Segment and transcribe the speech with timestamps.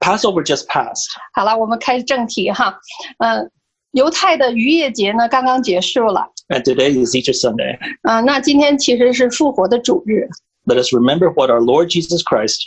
[0.00, 1.06] Passover just passed.
[1.34, 2.78] 好了，我们开始正题哈。
[3.18, 3.50] 嗯、
[3.92, 7.78] 犹太的逾越节呢刚刚结束了， And today is Easter Sunday.
[8.02, 10.28] 嗯、那今天其实是复活的主日，
[10.66, 12.58] Let us remember what our Lord Jesus Christ,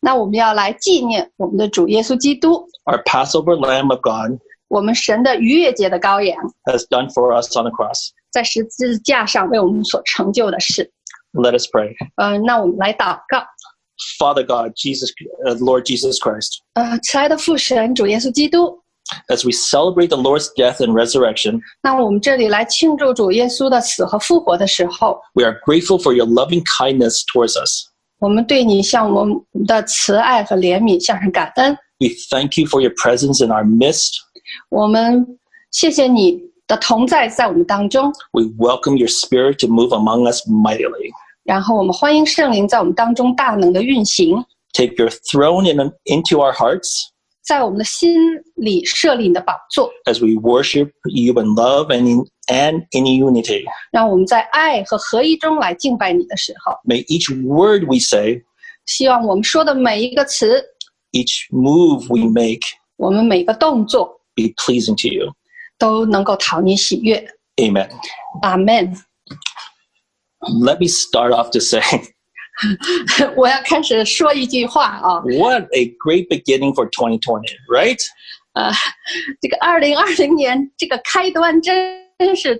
[0.00, 8.10] 那我们要来纪念我们的主耶稣基督， our Passover Lamb of God, 我们神的逾越节的羔羊， has done for us on the cross.
[8.30, 10.92] 在十字架上为我们所成就的事。
[11.32, 11.94] Let us pray.
[12.16, 13.44] 嗯、那我们来祷告。
[14.18, 15.12] Father God, Jesus,
[15.46, 18.78] uh, Lord Jesus Christ, 呃，慈爱的父神主耶稣基督，
[19.28, 26.62] as we celebrate the Lord's death and resurrection, 那我们这里来庆祝主耶稣的死和复活的时候， we are grateful for your loving
[26.64, 27.86] kindness towards us.
[28.20, 31.76] 我们对你向我们的慈爱和怜悯向上感恩。
[31.98, 34.12] We thank you for your presence in our midst.
[34.70, 35.38] 我们
[35.70, 41.12] 谢谢你的同在在我们当中， We welcome your spirit to move among us mightily.
[41.44, 47.08] 然后我们欢迎圣灵在我们当中大能的运行， Take your throne in, into our hearts
[47.42, 48.14] 在我们的心
[48.54, 53.64] 里设立你的宝座， as we worship you in love and in, and in unity.
[53.90, 58.42] 让我们在爱和合一中来敬拜你的时候， May each word we say,
[58.86, 60.62] 希望我们说的每一个词，
[61.12, 62.60] each move we make
[62.96, 65.32] 我们每个动作 be pleasing to you.
[65.78, 67.26] 都能够讨你喜悦。
[67.56, 67.88] Amen.
[68.42, 68.94] 阿门。
[70.62, 71.82] Let me start off to say,
[73.36, 78.00] 我要开始说一句话啊， what a great beginning for 2020, right?
[78.54, 78.72] 呃，
[79.40, 82.58] 这个二零二零年这个开端真真是，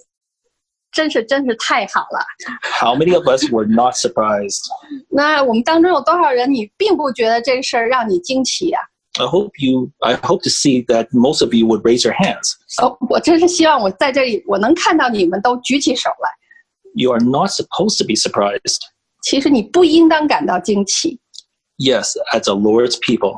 [0.93, 2.25] 真是真是太好了。
[2.63, 4.61] How many of us were not surprised?
[5.09, 8.79] 那我们当中有多少人你并不觉得这个事儿让你惊奇呀、
[9.19, 12.53] I hope you, I hope to see that most of you would raise your hands.
[12.83, 16.31] 哦，我真是希望我在这里我能看到你们都举起手来。
[16.95, 18.81] You are not supposed to be surprised.
[19.23, 21.21] 其实你不应当感到惊奇，
[21.79, 23.37] Yes, as the Lord's people,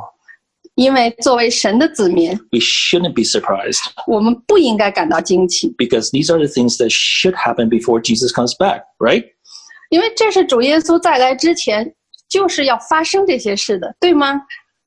[0.75, 8.01] 因为作为神的子民， we shouldn't be surprised 我们不应该感到惊奇， because these are the things that should happen before
[8.01, 9.25] Jesus comes back, right?
[9.91, 11.95] 因为这是主耶稣再来之前
[12.31, 14.41] 就是要发生这些事的，对吗？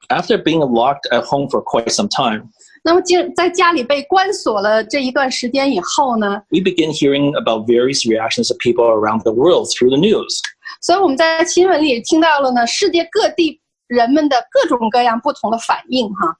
[0.09, 2.49] After being locked at home for quite some time,
[2.83, 10.39] 那么就在家里被关锁了这一段时间以后呢， we begin hearing about various reactions of people around the world through the news.
[10.81, 16.37] 所以我们在新闻里听到了呢，世界各地人们的各种各样不同的反应哈。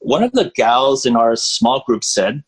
[0.00, 2.42] One of the gals in our small group said,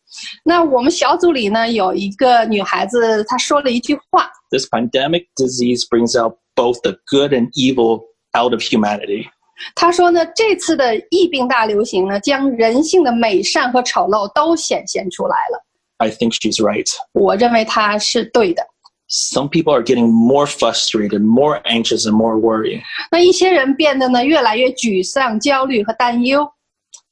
[0.45, 9.27] 那我们小组里呢有一个女孩子，她说了一句话， This pandemic disease brings out both the good and evil out of humanity.
[9.75, 15.63] 她说呢，这次的疫病大流行呢，将人性的美善和丑陋都显现出来了。
[15.97, 16.87] I think she's right.
[17.13, 18.63] 我认为她是对的。
[19.07, 22.81] Some people are getting more frustrated, more anxious, and more worried.
[23.11, 26.49] 那一些人变得呢越来越沮丧、焦虑和担忧。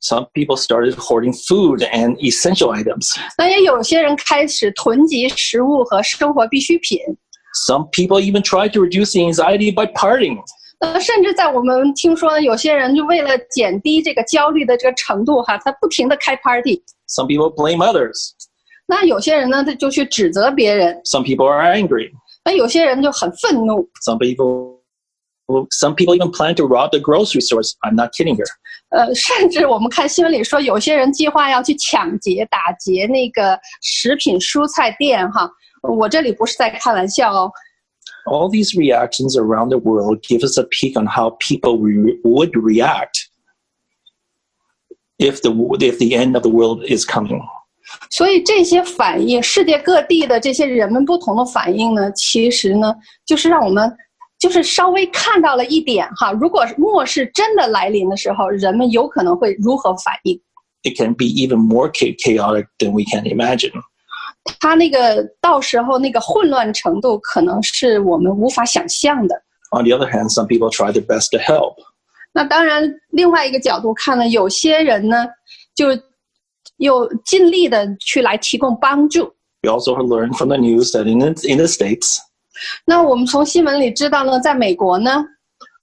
[0.02, 3.14] Some people started hoarding food and essential items.
[3.38, 6.98] 那也有些人开始囤积食物和生活必需品。
[7.68, 10.40] Some people even tried to reduce the anxiety by partying.
[10.81, 16.83] 呃，甚至在我们听说呢，有些人就为了减低这个焦虑的这个程度哈，他不停的开 party。
[17.09, 18.31] Some people blame others.
[18.87, 22.11] 那有些人呢，他就去指责别人；Some people are angry.
[22.45, 23.89] 那有些人就很愤怒。
[24.05, 24.81] Some people
[25.71, 27.73] some people even plan to rob the grocery stores.
[27.81, 28.45] I'm not kidding here.
[28.91, 35.51] 呃，甚至我们看新闻里说，有些人计划要去抢劫、打劫那个食品蔬菜店哈。
[35.83, 37.51] 我这里不是在开玩笑哦。
[38.26, 43.28] All these reactions around the world give us a peek on how people re- would react
[45.18, 45.50] if the
[45.80, 47.42] if the end of the world is coming.
[48.12, 52.94] 所以这些反应，世界各地的这些人们不同的反应呢，其实呢，
[53.26, 53.92] 就是让我们
[54.38, 56.32] 就是稍微看到了一点哈。
[56.34, 60.40] 如果末世真的来临的时候，人们有可能会如何反应？
[60.84, 63.74] It can be even more cha- chaotic than we can imagine.
[64.60, 69.36] 他那个到时候那个混乱程度，可能是我们无法想象的。
[69.72, 71.76] On the other hand, some people try their best to help.
[72.32, 75.28] 那当然，另外一个角度看呢，有些人呢，
[75.76, 75.88] 就
[76.78, 79.34] 又尽力的去来提供帮助。
[79.62, 82.18] We also learned from the news that in the, in the states,
[82.86, 85.26] 那我们从新闻里知道呢，在美国呢，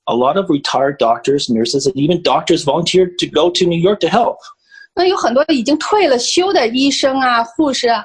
[0.04, 3.98] a lot of retired doctors, nurses, and even doctors volunteered to go to New York
[4.00, 4.38] to help.
[4.93, 8.03] 那有很多已经退了休的医生啊、护士啊，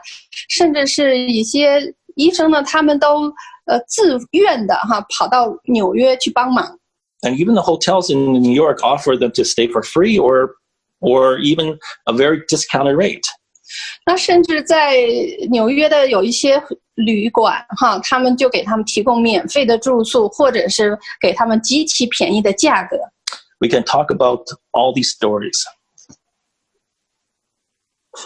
[0.48, 1.82] 甚至是一些
[2.14, 3.24] 医生呢，他们都
[3.66, 6.78] 呃自愿的哈跑到纽约去帮忙。
[7.22, 10.50] And even the hotels in New York offer them to stay for free or
[11.00, 13.24] or even a very discounted rate.
[14.06, 14.96] 那甚至在
[15.50, 16.62] 纽约的有一些
[16.94, 22.96] 旅馆哈，他们就给他们提供免费的住宿，或者是给他们极其便宜的价格。
[23.58, 25.58] We can talk about all these stories.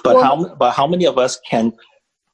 [0.04, 1.72] But Well- how but how many of us can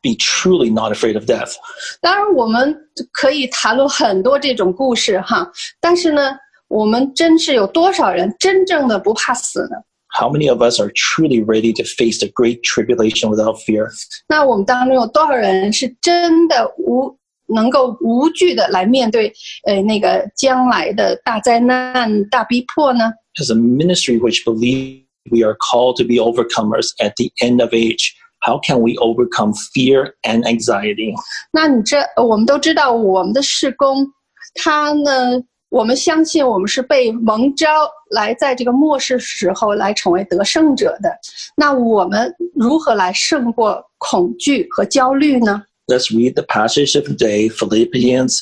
[0.01, 1.53] be truly not afraid of death?
[2.01, 2.75] 当然，我们
[3.11, 6.37] 可以谈论很多这种故事哈，但是呢，
[6.69, 9.75] 我们真是有多少人真正的不怕死呢？
[10.17, 13.87] How many of us are truly ready to face the great tribulation without fear?
[14.27, 17.17] 那我们当中有多少人是真的无
[17.47, 19.31] 能够无惧的来面对
[19.65, 23.11] 呃那个将来的大灾难、大逼迫呢？
[23.39, 27.73] As a ministry which believe we are called to be overcomers at the end of
[27.73, 31.13] age, how can we overcome fear and anxiety?
[31.51, 34.07] 那你这我们都知道，我们的事工，
[34.55, 41.15] 它呢，我们相信我们是被蒙召来在这个末世时候来成为得胜者的。
[41.55, 45.63] 那我们如何来胜过恐惧和焦虑呢？
[45.87, 48.41] Let's read the passage of the day, Philippians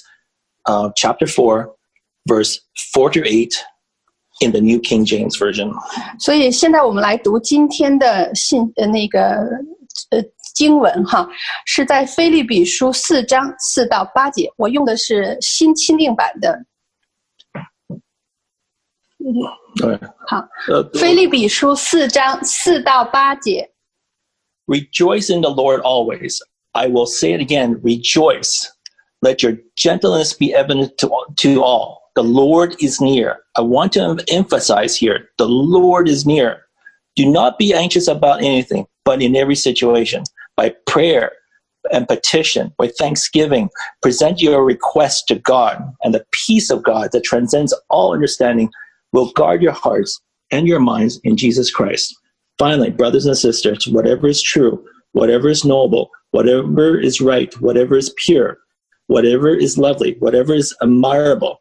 [0.66, 1.70] uh, chapter 4,
[2.26, 2.60] verse
[2.94, 3.54] 4 to 8
[4.42, 5.72] in the New King James Version.
[6.20, 9.22] 所以现在我们来读今天的信呃那个
[10.12, 10.24] 呃
[10.56, 11.28] 经文哈，
[11.66, 16.58] 是在菲利比书四章四到八节，我用的是新钦定版的。
[19.82, 20.00] Okay.
[20.28, 23.70] 好， Uh, 菲利比书四章四到八节。
[24.66, 26.38] Rejoice in the Lord always.
[26.72, 28.66] I will say it again, rejoice.
[29.22, 32.03] Let your gentleness be evident to, to all.
[32.17, 33.41] The Lord is near.
[33.57, 36.63] I want to emphasize here the Lord is near.
[37.17, 40.23] Do not be anxious about anything, but in every situation,
[40.57, 41.33] by prayer
[41.93, 43.69] and petition, by thanksgiving,
[44.01, 48.71] present your requests to God, and the peace of God that transcends all understanding
[49.13, 50.21] will guard your hearts
[50.51, 52.15] and your minds in Jesus Christ.
[52.59, 58.15] Finally, brothers and sisters, whatever is true, whatever is noble, whatever is right, whatever is
[58.17, 58.59] pure,
[59.09, 61.61] whatever is lovely, whatever is admirable,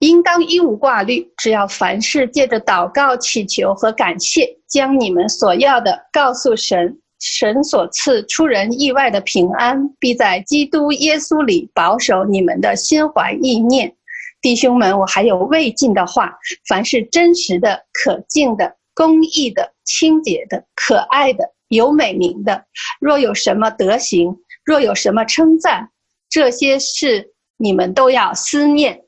[0.00, 6.98] 应当一无挂虑，只要凡事借着祷告、祈求和感谢，将你们所要的告诉神。
[7.20, 13.92] 神所赐出人意外的平安，必在基督耶稣里保守你们的心怀意念。
[14.40, 22.64] 弟兄们，我还有未尽的话：凡是真实的、可敬的、公义的、清洁的、可爱的、有美名的，
[23.00, 25.90] 若有什么德行，若有什么称赞，
[26.30, 29.02] 这些事你们都要思念。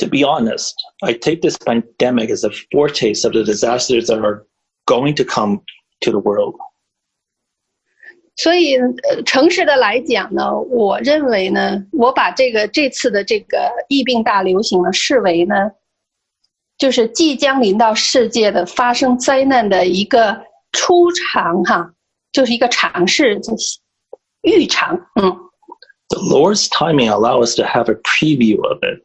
[0.00, 4.46] To be honest, I take this pandemic as a foretaste of the disasters that are
[4.86, 5.62] going to come
[6.02, 6.54] to the world.
[8.36, 15.54] 所以，呃，诚实的来讲呢，我认为呢，我把这个这次的这个疫病大流行呢，视为呢，
[16.76, 21.94] 就是即将临到世界的发生灾难的一个初尝哈，
[22.32, 23.78] 就是一个尝试，就是
[24.42, 25.34] 预尝，嗯。
[26.08, 29.02] The Lord's timing allow us to have a preview of it.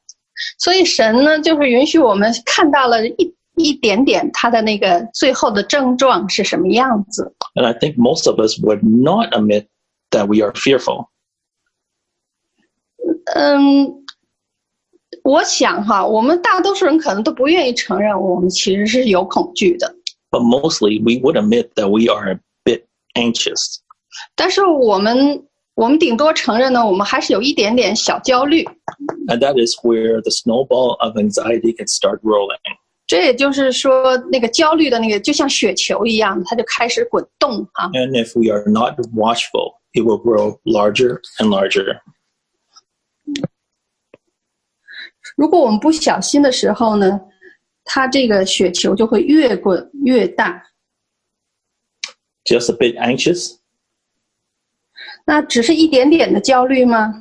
[0.57, 7.35] 所以神呢，就是允许我们看到了一一点点他的那个最后的症状是什么样子。
[7.55, 9.67] And I think most of us would not admit
[10.11, 11.07] that we are fearful.
[13.35, 14.03] 嗯，
[15.23, 19.95] 我想哈，我们大多数人可能都不愿意承认我们其实是有恐惧的，
[20.29, 23.79] But mostly we would admit that we are a bit anxious.
[24.35, 25.44] 但是我们
[25.76, 28.64] 我们顶多承认呢，我们还是有一点点小焦虑。
[29.28, 32.56] And that is where the snowball of anxiety can start rolling.
[33.06, 37.90] 这也就是说，那个焦虑的那个就像雪球一样，它就开始滚动啊。
[37.90, 42.00] And if we are not watchful, it will grow larger and larger.
[45.36, 47.20] 如果我们不小心的时候呢，
[47.84, 50.62] 它这个雪球就会越滚越大。
[52.46, 53.58] Just a bit anxious?
[55.25, 57.13] 那只是一点点的焦虑吗？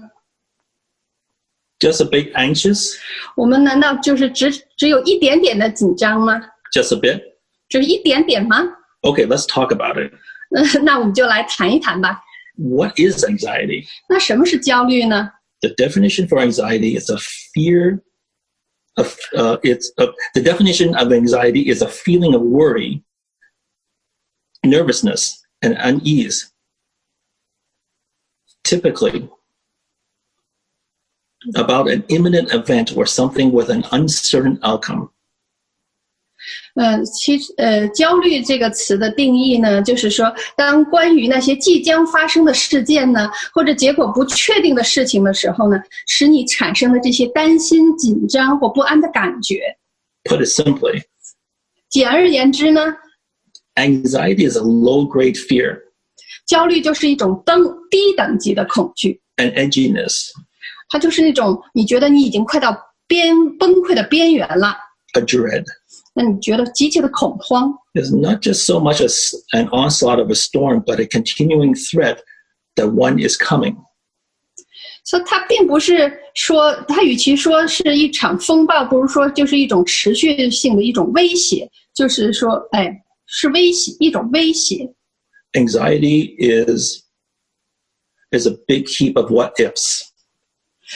[1.79, 2.97] Just a bit anxious?
[3.37, 6.41] 我们难道就是只只有一点点的紧张吗？
[6.75, 7.23] Just a bit?
[7.69, 8.59] 只是一点点吗？
[9.03, 10.12] Okay, let's talk about it.
[10.50, 12.21] 嗯，那我们就来谈一谈吧。
[12.57, 13.87] What is anxiety?
[14.09, 15.31] 那什么是焦虑呢？
[15.61, 17.17] The definition for anxiety is a
[17.55, 18.00] fear
[18.97, 23.03] of uh, it's a, the definition of anxiety is a feeling of worry,
[24.62, 26.50] nervousness, and unease.
[28.65, 29.29] Typically,
[31.55, 35.11] about an imminent event or something with an uncertain outcome.
[36.75, 49.77] 嗯，其实呃，焦虑这个词的定义呢，就是说，当关于那些即将发生的事件呢，或者结果不确定的事情的时候呢，使你产生了这些担心、紧张或不安的感觉。
[50.25, 51.03] Put it simply,
[51.89, 52.97] 简而言之呢，
[53.75, 55.83] anxiety is a low grade fear,
[56.46, 60.30] 焦虑就是一种等低等级的恐惧，an edginess,
[60.90, 64.75] 它就是那种你觉得你已经快到边崩溃的边缘了
[65.14, 65.64] ，a dread.
[66.14, 67.74] 那你觉得极其的恐慌。
[67.94, 72.18] is not just so much as an onslaught of a storm, but a continuing threat
[72.75, 73.75] that one is coming.
[75.04, 82.92] 所以它并不是说，它与其说是一场风暴，不如说就是一种持续性的一种威胁，就是说，哎，
[83.28, 84.90] 是威胁，一种威胁。
[85.55, 87.05] Anxiety is
[88.31, 90.03] is a big heap of what ifs.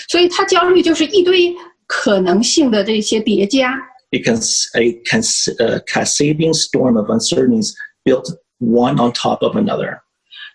[0.08, 1.54] 所以它焦虑就是一堆
[1.86, 3.76] 可能性的这些叠加，
[4.10, 4.36] It can
[4.74, 7.72] a cas- a cascading storm of uncertainties
[8.04, 8.26] built
[8.58, 10.00] one on top of another.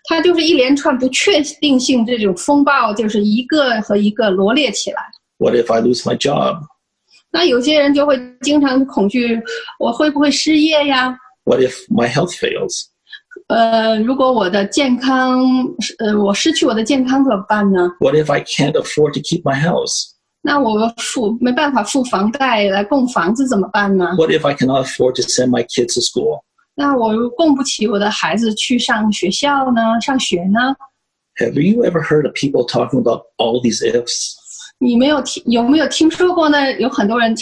[0.04, 5.02] 它就是一连串不确定性这种风暴，就是一个和一个罗列起来。
[5.38, 6.62] What if I lose my job?
[7.30, 9.40] 那有些人就会经常恐惧，
[9.78, 11.16] 我会不会失业呀？
[11.44, 12.86] What if my health fails?
[13.48, 15.40] 呃，如果我的健康，
[15.98, 17.90] 呃，我失去我的健康怎么办呢？
[17.98, 20.10] What if I can't afford to keep my house?
[20.42, 24.14] 那我付没办法付房贷来供房子怎么办呢？
[24.16, 26.42] What if I cannot afford to send my kids to school?
[26.74, 30.00] 那我又供不起我的孩子去上学校呢？
[30.00, 30.74] 上学呢？
[31.36, 34.32] Have you ever heard of people talking about all these ifs?
[34.78, 36.72] 你没有听有没有听说过呢？
[36.78, 37.34] 有很多人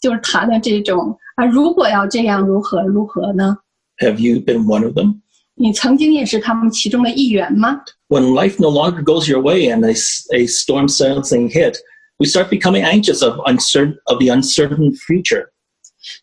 [0.00, 3.56] 就是谈论这种啊，如果要这样，如何如何呢？
[3.98, 5.20] Have you been one of them?
[5.55, 7.79] 你曾经也是他们其中的一员吗
[8.09, 9.91] ？when life no longer goes your way and a,
[10.35, 11.77] a storm something hit,
[12.17, 15.45] we start becoming anxious of uncertain of the uncertain future.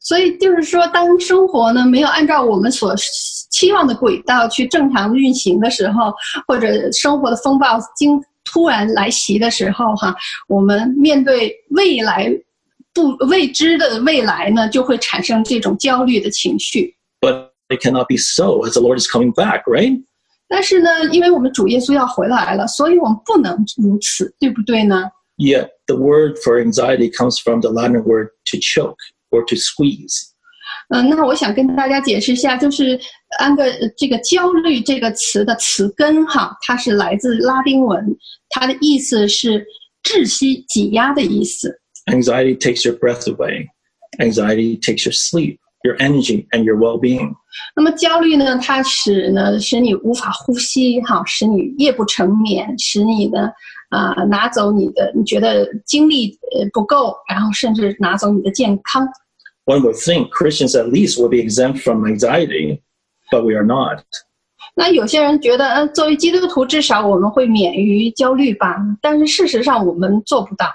[0.00, 2.94] 所以就是说，当生活呢没有按照我们所
[3.50, 6.12] 期望的轨道去正常运行的时候，
[6.46, 10.14] 或者生活的风暴经突然来袭的时候，哈，
[10.48, 12.30] 我们面对未来
[12.92, 16.94] 不未知的未来呢，就会产生这种焦虑的情绪。
[17.69, 20.03] But it cannot be so as the Lord is coming back, right?
[20.47, 25.09] 但是呢，因为我们主耶稣要回来了，所以我们不能如此，对不对呢？
[25.37, 28.97] Yet the word for anxiety comes from the Latin word to choke
[29.31, 30.29] or to squeeze.
[30.89, 32.99] 嗯，那我想跟大家解释一下，就是
[33.39, 38.15] 按个呃这个“焦虑”这个词的词根哈，它是来自拉丁文，
[38.49, 39.65] 它的意思是
[40.03, 41.79] 窒息、挤压的意思。
[42.05, 43.67] Anxiety takes your breath away.
[44.19, 47.33] Anxiety takes your sleep, your energy, and your well-being.
[47.75, 53.49] 那么焦虑呢，它使呢使你无法呼吸哈，使你夜不成眠，使你呢
[53.89, 59.07] 啊、拿走你的你觉得精力呃不够，然后甚至拿走你的健康。
[59.65, 62.81] One would think Christians at least will be exempt from anxiety,
[63.31, 64.03] but we are not.
[64.75, 68.75] 那有些人觉得，呃，作为基督徒，至少我们会免于焦虑吧？
[69.01, 70.67] 但是事实上，我们做不到。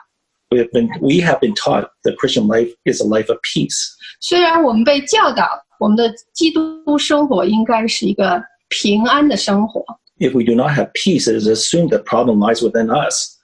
[0.50, 3.93] We have been we have been taught that Christian life is a life of peace.
[4.21, 5.47] 虽然我们被教导，
[5.79, 9.83] 我们的基督生活应该是一个平安的生活。
[10.17, 13.35] If we do not have peace, it is assumed that problem lies within us.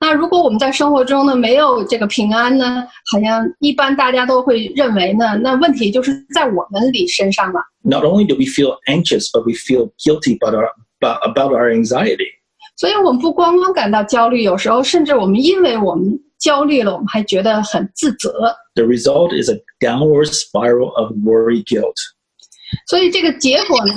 [0.00, 7.60] 那如果我们在生活中呢没有这个平安呢，好像一般大家都会认为呢，那问题就是在我们里身上了。
[7.82, 10.68] Not only do we feel anxious, but we feel guilty about our
[11.00, 12.26] about, about our anxiety.
[12.76, 18.55] 所以我们不光光感到焦虑，有时候甚至我们因为我们焦虑了，我们还觉得很自责。
[18.75, 21.95] The result is a downward spiral of worry guilt.
[22.87, 23.93] 所以这个结果呢，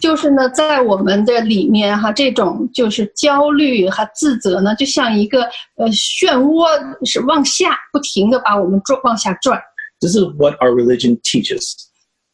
[0.00, 5.42] 就是呢，在我们的里面哈，这种就是焦虑和自责呢，就像一个
[5.76, 6.66] 呃漩涡，
[7.06, 9.60] 是往下不停的把我们转往下转。
[10.00, 11.62] This is what our religion teaches.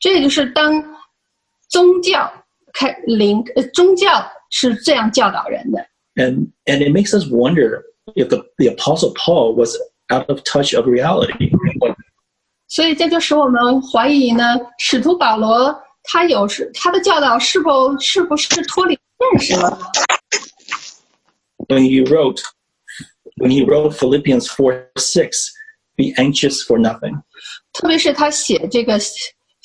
[0.01, 0.83] 这就是当
[1.69, 2.33] 宗教
[2.73, 5.79] 开灵呃宗教是这样教导人的。
[6.15, 7.83] And and it makes us wonder
[8.17, 9.77] if the, the apostle Paul was
[10.11, 11.51] out of touch of reality.
[12.69, 14.45] 所以这就使我们怀疑呢，
[14.79, 18.99] 使徒保罗他有时他的教导是否是不是脱离
[19.39, 19.79] 现实了？
[21.69, 22.41] When he wrote
[23.37, 25.53] when he wrote Philippians 4 6,
[25.97, 27.23] be anxious for nothing.
[27.73, 28.99] 特别是他写这个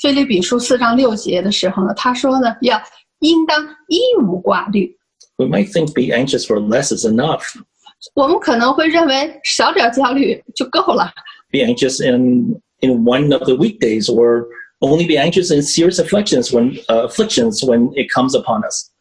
[0.01, 2.81] 菲利比书四章六节的时候呢，他说呢，要
[3.19, 4.95] 应当一无挂虑。
[5.37, 7.55] We might think be anxious for less is enough.
[8.13, 11.11] 我们可能会认为少点焦虑就够了，
[11.51, 14.45] Be anxious in in one of the weekdays, or
[14.79, 18.91] only be anxious in serious afflictions when uh, afflictions when it comes upon us.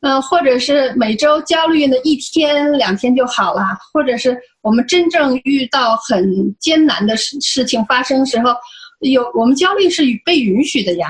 [0.00, 3.62] 嗯、或者是每周焦虑呢一天两天就好了，
[3.92, 8.54] 或者是我们真正遇到很艰难的事事情发生时候，
[9.00, 11.08] 有我们焦虑是被允许的呀。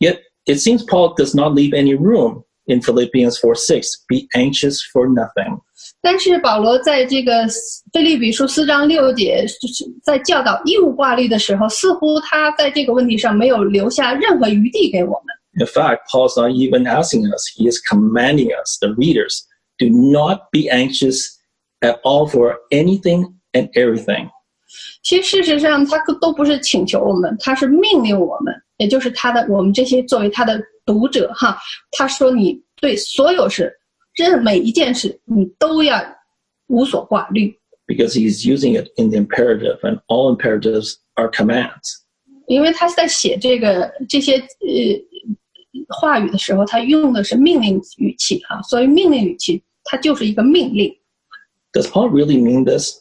[0.00, 4.04] Yet it seems Paul does not leave any room in Philippians 4 6.
[4.08, 5.60] Be anxious for nothing.
[6.01, 7.45] 但是保罗在这个
[7.91, 15.25] 菲利比书四章六节，就是在教导义务挂虑的时候，似乎他在这个问题上没有留下任何余地给我们。
[15.59, 19.43] In fact, Paul's not even asking us, he is commanding us, the readers,
[19.77, 21.19] do not be anxious
[21.81, 24.29] at all for anything and everything.
[25.03, 31.57] 其实事实上，他都不是请求我们，他是命令我们，也就是他的我们这些作为他的读者哈，
[31.91, 33.73] 他说你对所有事，
[34.14, 36.00] 这每一件事你都要
[36.68, 42.00] 无所挂虑， because he's using it in the imperative, and all imperatives are commands.
[42.46, 44.46] 因为他在写这个这些呃
[45.88, 50.94] 话语的时候，他用的是命令语气哈，所以命令语气它就是一个命令。
[51.72, 52.98] Does Paul really mean this?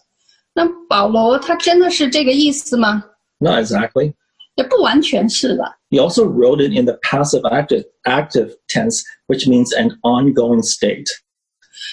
[0.53, 3.03] 那保罗他真的是这个意思吗？
[3.39, 4.13] Not exactly.
[4.57, 5.77] 也不完全是吧。
[5.89, 11.07] He also wrote it in the passive active, active tense, which means an ongoing state.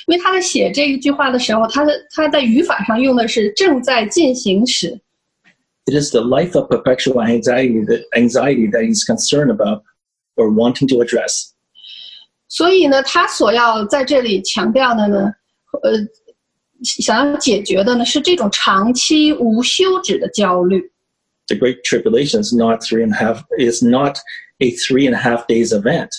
[0.07, 5.01] 因为他在写这一句话的时候，他的他在语法上用的是正在进行时，
[5.87, 9.83] It is the life of perpetual anxiety that, anxiety that he's concerned about
[10.37, 11.51] or wanting to address.
[12.49, 15.33] 所以呢，他所要在这里强调的呢，
[15.83, 15.93] 呃，
[16.83, 20.91] 想要解决的呢是这种长期无休止的焦虑。
[21.49, 24.19] The Great Tribulation is not three and a half is not
[24.61, 26.11] a three and a half days event.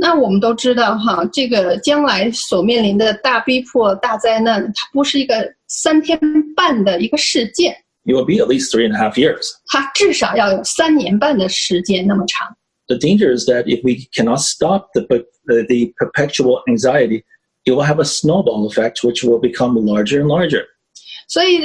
[0.00, 6.18] 那我们都知道哈，这个将来所面临的大逼迫、大灾难，它不是一个三天
[6.54, 7.72] 半的一个事件，
[8.04, 9.42] It will be at least three and a half years.
[9.66, 12.56] 它至少要有三年半的时间那么长。
[12.86, 15.02] The danger is that if we cannot stop the,
[15.46, 17.24] the, the perpetual anxiety,
[17.64, 20.64] it will have a snowball effect, which will become larger and larger.
[21.27, 21.61] 所以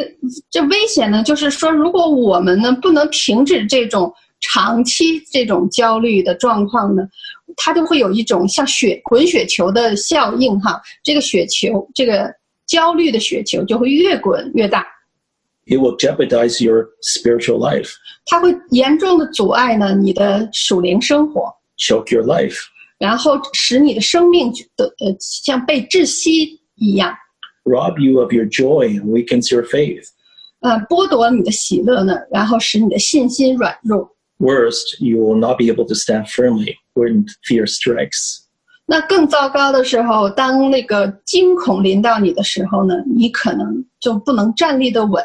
[0.50, 7.02] 这危险呢，就是说，如果我们呢不能停止这种长期这种焦虑的状况呢，
[7.56, 10.80] 它就会有一种像雪滚雪球的效应哈。
[11.02, 12.32] 这个雪球，这个
[12.66, 14.86] 焦虑的雪球就会越滚越大
[15.66, 17.90] ，It will jeopardize your spiritual life,
[18.26, 22.58] 它会严重的阻碍呢你的属灵生活，choke your life,
[22.98, 27.12] 然后使你的生命的呃像被窒息一样，
[27.67, 30.05] rob you of your joy, and weakens your faith.
[30.61, 34.09] 呃，剥夺你的喜乐呢，然后使你的信心软弱。
[34.39, 38.39] Worst, you will not be able to stand firmly when fear strikes.
[38.85, 45.23] 那更糟糕的时候，当那个惊恐临到你的时候呢，你可能就不能站立的稳。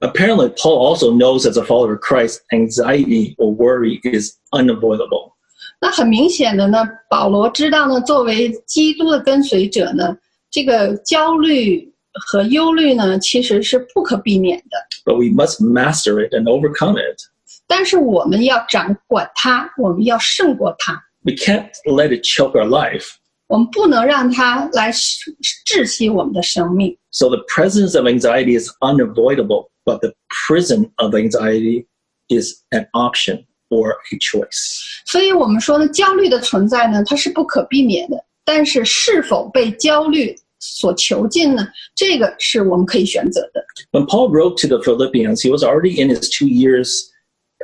[0.00, 5.32] Apparently, Paul also knows as a follower of Christ, anxiety or worry is unavoidable.
[5.80, 10.16] 那很明显的呢，保罗知道呢，作为基督的跟随者呢，
[10.50, 14.78] 这个焦虑和忧虑呢，其实是不可避免的。
[15.04, 17.20] But we must master it and overcome it.
[17.66, 23.06] 但是我们要掌管它，我们要胜过它， We can't let it choke our life.
[23.48, 26.96] 我们不能让它来窒息我们的生命。
[27.10, 30.14] So the presence of anxiety is unavoidable, but the
[30.48, 31.86] prison of anxiety
[32.28, 34.80] is an option or a choice.
[35.06, 38.16] 所以我们说呢，焦虑的存在呢，它是不可避免的。
[38.44, 41.66] 但是是否被焦虑 所囚禁呢？
[41.94, 43.64] 这个是我们可以选择的。
[43.92, 47.10] When Paul wrote to the Philippians, he was already in his two years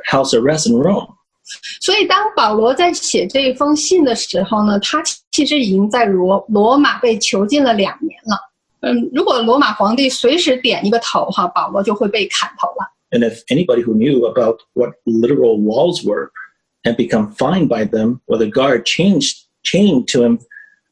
[0.05, 1.15] house arrest in Rome.
[1.81, 8.37] 所以当保罗在写这封信的时候呢，他其实已经在罗罗马被囚禁了两年了。
[8.81, 12.89] 嗯，如果罗马皇帝随时点一个头哈，保罗就会被砍头了。
[13.11, 16.31] And if anybody who knew about what literal walls were
[16.83, 20.39] and become fined by them, or the guard changed chained to him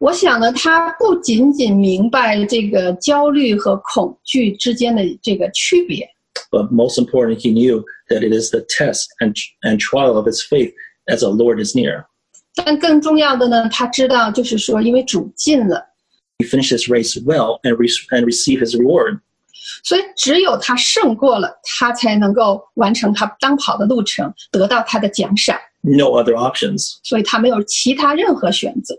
[0.00, 6.08] 我想呢，他不仅仅明白这个焦虑和恐惧之间的这个区别，
[6.50, 10.40] but most important, he knew that it is the test and, and trial of his
[10.42, 10.72] faith
[11.06, 12.04] as the Lord is near.
[12.56, 15.84] 但更重要的呢，他知道就是说，因为主进了，
[16.38, 19.20] he finished his race well and, re- and receive his reward.
[19.82, 25.58] 所以只有他胜过了，他才能够完成他当跑的路程，得到他的奖赏。
[25.80, 26.98] No other options.
[27.02, 28.94] 所以他没有其他任何选择。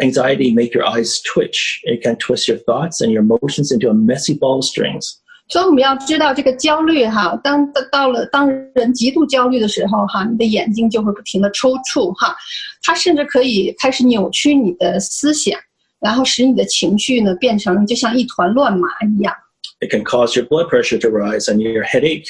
[0.00, 1.80] Yet anxiety make your eyes twitch.
[1.84, 5.20] It can twist your thoughts and your emotions into a messy ball of strings.
[5.48, 12.34] 所以我们要知道这个焦虑哈，当到了当人极度焦虑的时候哈，你的眼睛就会不停的抽搐哈，
[12.82, 15.58] 它甚至可以开始扭曲你的思想，
[16.00, 19.34] 然后使你的情绪呢变成就像一团乱麻一样
[19.80, 22.24] It can cause your blood pressure to rise and your headache.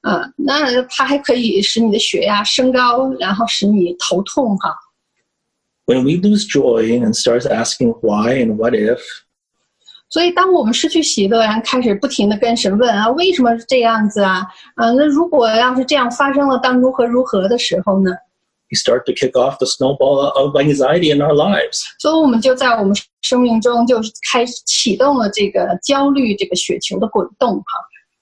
[0.00, 0.28] 啊。
[0.36, 4.74] 那它还可以使你的血压升高，然后使你头痛哈。
[5.86, 9.00] When we lose joy and start asking why and what if,
[10.08, 14.46] 所以，当我们失去喜乐，然后开始不停的跟神问啊，为什么是这样子啊？
[14.76, 18.10] 啊，那如果要是这样发生了，当如何如何的时候呢？
[18.70, 21.80] we start to kick off the snowball of anxiety in our lives.
[21.98, 24.00] 所以，我们就在我们生命中就
[24.30, 27.64] 开始启动了这个焦虑这个雪球的滚动哈。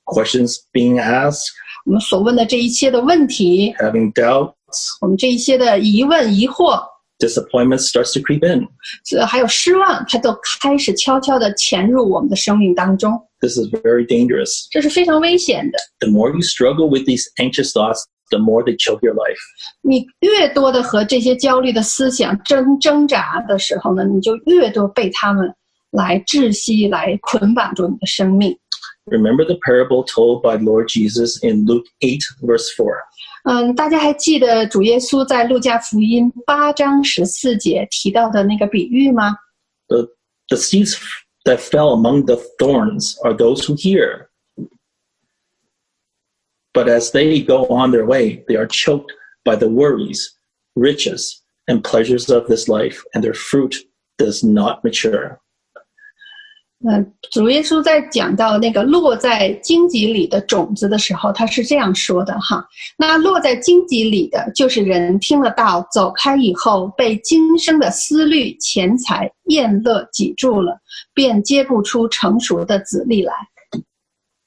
[0.06, 1.48] Questions being asked,
[1.86, 4.54] 我们所问的这一切的问题， having doubts,
[5.00, 6.80] 我们这一些的疑问、疑惑，
[7.18, 8.66] disappointment starts to creep in.
[9.04, 14.66] 这还有失望，它都开始悄悄地潜入我们的生命当中， This is very dangerous.
[14.70, 15.78] 这是非常危险的。
[16.00, 19.38] The more you struggle with these anxious thoughts, the more they choke your life.
[19.82, 25.52] 你越多的和这些焦虑的思想挣挣扎的时候呢，你就越多被他们
[25.90, 28.56] 来窒息、来捆绑住你的生命。
[29.06, 32.86] Remember the parable told by Lord Jesus in Luke 8, verse 4.
[33.44, 39.36] 嗯，大家还记得主耶稣在路加福音八章十四节提到的那个比喻吗？
[39.88, 40.08] The,
[40.48, 40.96] the seeds
[41.44, 44.28] that fell among the thorns are those who hear.
[46.72, 49.12] But as they go on their way, they are choked
[49.44, 50.30] by the worries,
[50.76, 53.76] riches, and pleasures of this life, and their fruit
[54.18, 55.40] does not mature.
[56.87, 62.63] 嗯，主耶稣在讲到那个落在荆棘里的种子的时候，他是这样说的哈。
[62.95, 70.79] 那落在荆棘里的，就是人听了道，走开以后，被今生的思虑、钱财、厌乐挤住了，
[71.13, 73.33] 便结不出成熟的子粒来。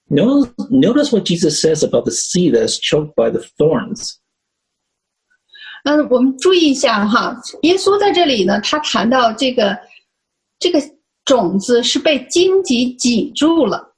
[0.08, 4.12] Notice, notice what Jesus says about the seed that is choked by the thorns.
[5.84, 9.76] 嗯，我们注意一下哈，耶稣在这里呢，他谈到这个
[10.58, 10.80] 这个
[11.27, 13.91] 种子是被荆棘挤住了。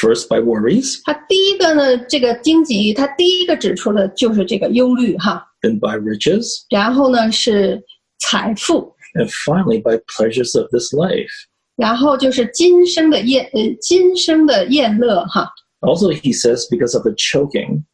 [0.00, 7.80] First, by worries, 他第一个呢，这个荆棘，他第一个指出的就是这个忧虑哈， then by riches, 然后呢是
[8.18, 11.30] 财富， and finally by pleasures of this life.
[11.76, 15.48] 然后就是今生的厌呃今生的厌乐哈，
[15.80, 17.84] Also, he says, because of the choking,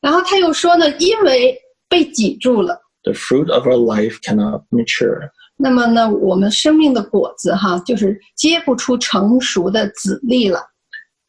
[0.00, 5.30] 然后他又说呢，因为被挤住了， the fruit of our life cannot mature.
[5.62, 10.60] 那么呢，我们生命的果子哈，就是结不出成熟的籽粒了。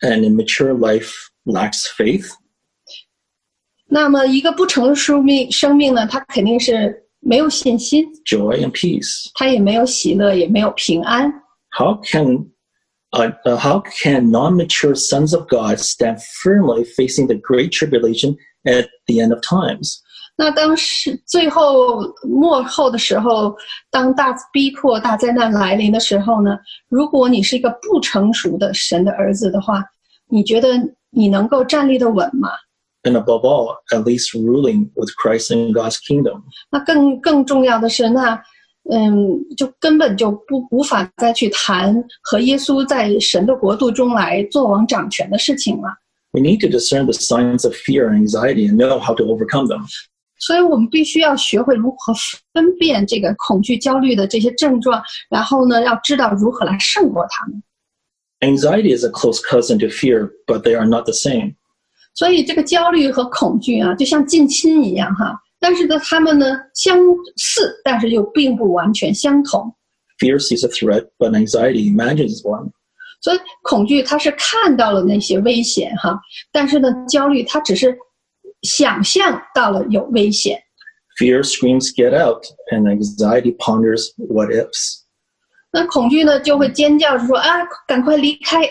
[0.01, 1.11] And in mature life
[1.45, 2.29] lacks faith,
[3.87, 9.29] 那么一个不成熟命生命呢，它肯定是没有信心， joy, and peace.
[9.33, 11.33] 它也没有喜乐，也没有平安。
[11.71, 12.51] How can
[13.11, 18.87] uh, uh, how can non-mature sons of God stand firmly facing the great tribulation at
[19.07, 20.01] the end of times?
[20.37, 23.55] 那当时最后末后的时候，
[23.91, 29.83] 当大逼迫、大灾难来临的时候呢，如果你是一个不成熟的神的儿子的话，
[30.29, 30.69] 你觉得
[31.09, 32.49] 你能够站立的稳吗？
[33.03, 36.43] And above all, at least ruling with Christ in God's kingdom.
[36.69, 38.41] 那更更重要的是，那
[38.91, 45.89] 嗯，就根本就不无法再去谈和耶稣在神的国度中来做王掌权的事情了。
[46.31, 49.67] We need to discern the signs of fear and anxiety and know how to overcome
[49.67, 49.85] them.
[50.43, 52.13] 所以我们必须要学会如何
[52.53, 57.61] 分辨这个恐惧、焦虑的这些症状，然后呢，要知道如何来胜过它们。
[58.39, 61.55] Anxiety is a close cousin to fear, but they are not the same.
[62.13, 65.37] 所以这个焦虑和恐惧啊，就像近亲一样哈。
[65.59, 66.97] 但是呢，他们呢相
[67.35, 69.75] 似，但是又并不完全相同。
[70.19, 72.71] Fear sees a threat, but anxiety imagines one.
[73.21, 76.17] 所以恐惧它是看到了那些危险哈，
[76.53, 77.97] 但是呢，焦虑它只是
[78.63, 80.61] 想象到了有危险。
[81.19, 85.01] Fear screams, get out, and anxiety ponders what ifs.
[85.71, 88.61] 那恐惧呢就会尖叫着说啊，赶快离开。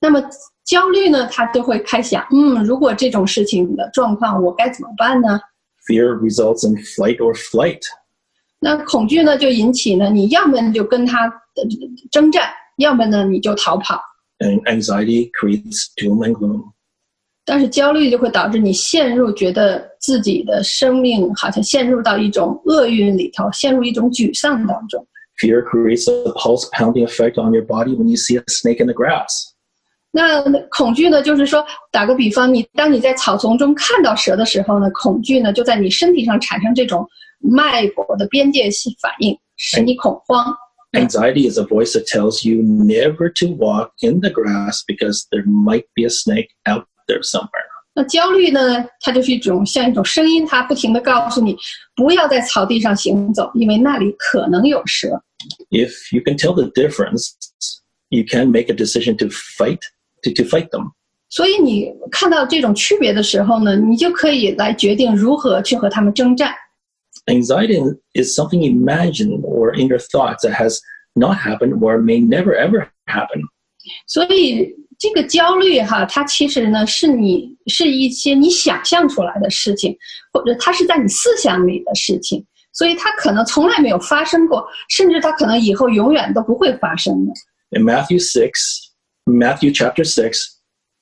[0.00, 0.22] 那么
[0.64, 5.40] 焦虑呢，他就会开想，嗯，如果这种事情的状况，我该怎么办呢？
[5.88, 7.82] Fear results in flight or flight.
[8.60, 11.64] 那恐惧呢，就引起呢，你要么你就跟他呃
[12.10, 14.00] 征战，要么呢你就逃跑。
[14.38, 16.72] And anxiety creates doom and gloom.
[17.49, 25.07] 但是焦虑就会导致你陷入觉得自己的生命好像陷入到一种厄运里头，陷入一种沮丧当中。
[25.39, 28.93] Fear creates a pulse pounding effect on your body when you see a snake in the
[28.93, 29.53] grass.
[30.11, 37.07] 那恐惧呢，就是说，打个比方，你当你在草丛中看到蛇的时候呢，恐惧呢就在你身体上产生这种
[37.39, 40.53] 脉搏的边界性反应，使你恐慌。
[40.91, 45.85] Anxiety is a voice that tells you never to walk in the grass because there might
[45.93, 47.68] be a snake out there somewhere.
[47.94, 51.54] 那焦虑呢，它就是一种像一种声音，它不停的告诉你
[51.94, 55.22] 不要在草地上行走，因为那里可能有蛇。
[55.70, 57.32] If you can tell the difference,
[58.08, 59.80] you can make a decision to fight
[60.22, 60.92] to, to fight them.
[61.28, 66.54] 所以你看到这种区别的时候呢，你就可以来决定如何去和他们征战。
[67.26, 67.78] Anxiety
[68.14, 70.78] is something you imagine or in your thoughts that has
[71.14, 73.42] not happened or may never ever happen.
[74.06, 79.95] 所以 这个焦虑哈，它其实呢是你是一些你想象出来的事情，
[80.33, 87.33] 或者它是在你思想里的事情，所以它可能从来没有发生过，甚至它可能以后永远都不会发生的。
[87.69, 88.53] In Matthew six,
[89.25, 90.45] Matthew chapter six,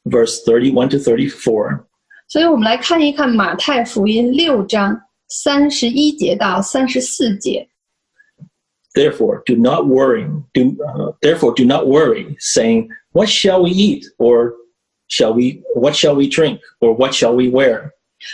[0.03, 1.85] verse thirty one to thirty four.
[2.27, 7.69] 所以我们来看一看马太福音六章三十一节到三十四节。
[8.95, 10.25] Therefore, do not worry.
[10.53, 14.52] Do, uh, therefore, do not worry, saying, "What shall we eat, or
[15.08, 15.62] shall we?
[15.74, 17.90] What shall we drink, or what shall we wear?"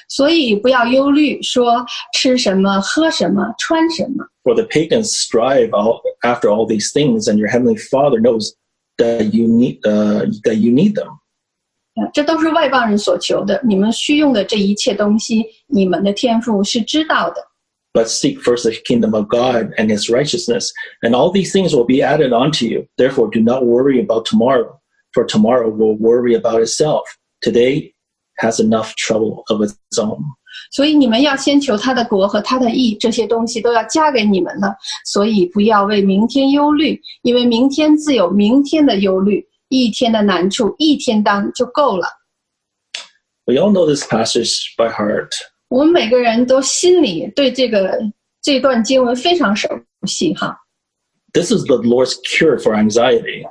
[0.08, 4.26] 所以不要忧虑，说吃什么、喝什么、穿什么。
[4.42, 8.52] For the pagans strive all, after all these things, and your heavenly Father knows
[8.98, 11.18] that you need uh, that you need them.
[11.94, 13.60] 啊，这都是外邦人所求的。
[13.64, 17.36] 你们需用的这一切东西，你们的天父是知道的。
[17.94, 20.70] But seek first the kingdom of God and His righteousness,
[21.02, 22.86] and all these things will be added unto you.
[22.98, 24.78] Therefore, do not worry about tomorrow,
[25.14, 27.04] for tomorrow will worry about itself.
[27.40, 27.94] Today
[28.38, 30.22] has enough trouble of its own.
[30.72, 34.74] 所以你们要先求他的国和他的义，这些东西都要加给你们了。
[35.06, 42.08] 所以不要为明天忧虑，因为明天自有明天的忧虑，一天的难处一天当就够了。
[43.46, 45.32] We all know this passage by heart.
[45.70, 47.98] 我们每个人都心里对这个
[48.42, 49.68] 这段经文非常熟
[50.06, 50.56] 悉哈。
[51.32, 53.42] This is the Lord's cure for anxiety.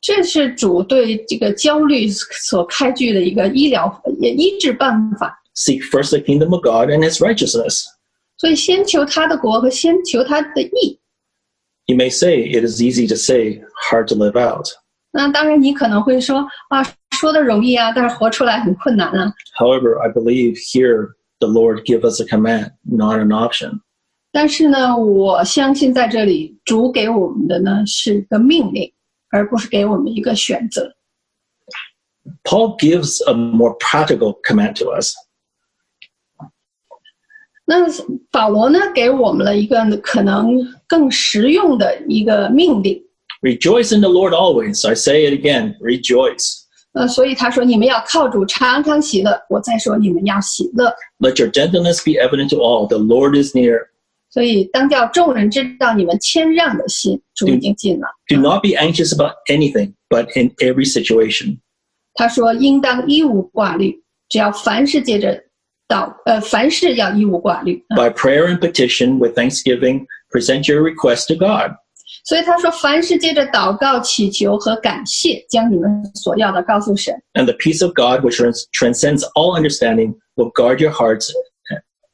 [0.00, 5.40] 这是主对这个焦虑所开具的一个医疗也医治办法。
[5.54, 7.84] Seek first the kingdom of God and His righteousness.
[8.36, 10.98] 所以先求他的国和先求他的义。
[11.86, 14.66] You may say it is easy to say, hard to live out.
[15.12, 19.32] 那当然，你可能会说啊，说的容易啊，但是活出来很困难啊。
[19.58, 23.80] However, I believe here the Lord give us a command, not an option.
[24.30, 28.92] 但是呢，我相信在这里主给我们的呢是一个命令，
[29.30, 30.94] 而不是给我们一个选择。
[32.44, 35.14] Paul gives a more practical command to us.
[37.64, 37.86] 那
[38.30, 40.48] 保罗呢，给我们了一个可能
[40.86, 43.02] 更实用的一个命令。
[43.40, 44.88] Rejoice in the Lord always.
[44.88, 46.62] I say it again, rejoice.
[46.96, 49.40] 呃，所以他说你们要靠主常常喜乐。
[49.48, 50.92] 我再说你们要喜乐。
[51.18, 52.86] Let your gentleness be evident to all.
[52.86, 53.86] The Lord is near.
[54.30, 58.06] 所以当叫众人知道你们谦让的心，主已经近了。
[58.28, 61.58] Do not be anxious about anything, but in every situation,
[62.14, 65.42] 他说应当一无挂虑，只要凡事借着
[65.86, 67.84] 祷，呃，凡事要一无挂虑。
[67.88, 71.72] 啊 by prayer and petition with thanksgiving, present your request to God.
[72.26, 77.14] 所以他说，凡事借着祷告、祈求和感谢，将你们所要的告诉神。
[77.34, 81.30] And the peace of God, which trans- transcends all understanding, will guard your hearts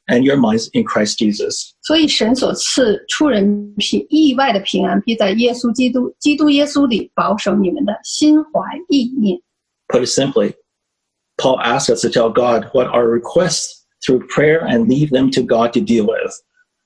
[0.07, 1.71] and your minds in Christ Jesus.
[1.83, 9.39] 所以神所赐出人平意外的平安，必在耶稣基督、基督耶稣里保守你们的心怀意念。
[9.87, 10.53] Put it simply,
[11.37, 15.41] Paul asks us to tell God what our requests through prayer and leave them to
[15.41, 16.33] God to deal with.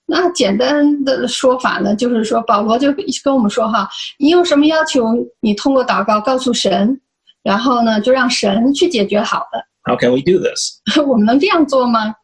[0.08, 5.06] 那简单的说法呢，就是说保罗就跟我们说哈，你有什么要求，
[5.40, 7.00] 你通过祷告告诉神，
[7.42, 9.66] 然后呢，就让神去解决好的。
[9.86, 10.82] How can we do this?
[11.06, 12.16] 我们能这样做吗？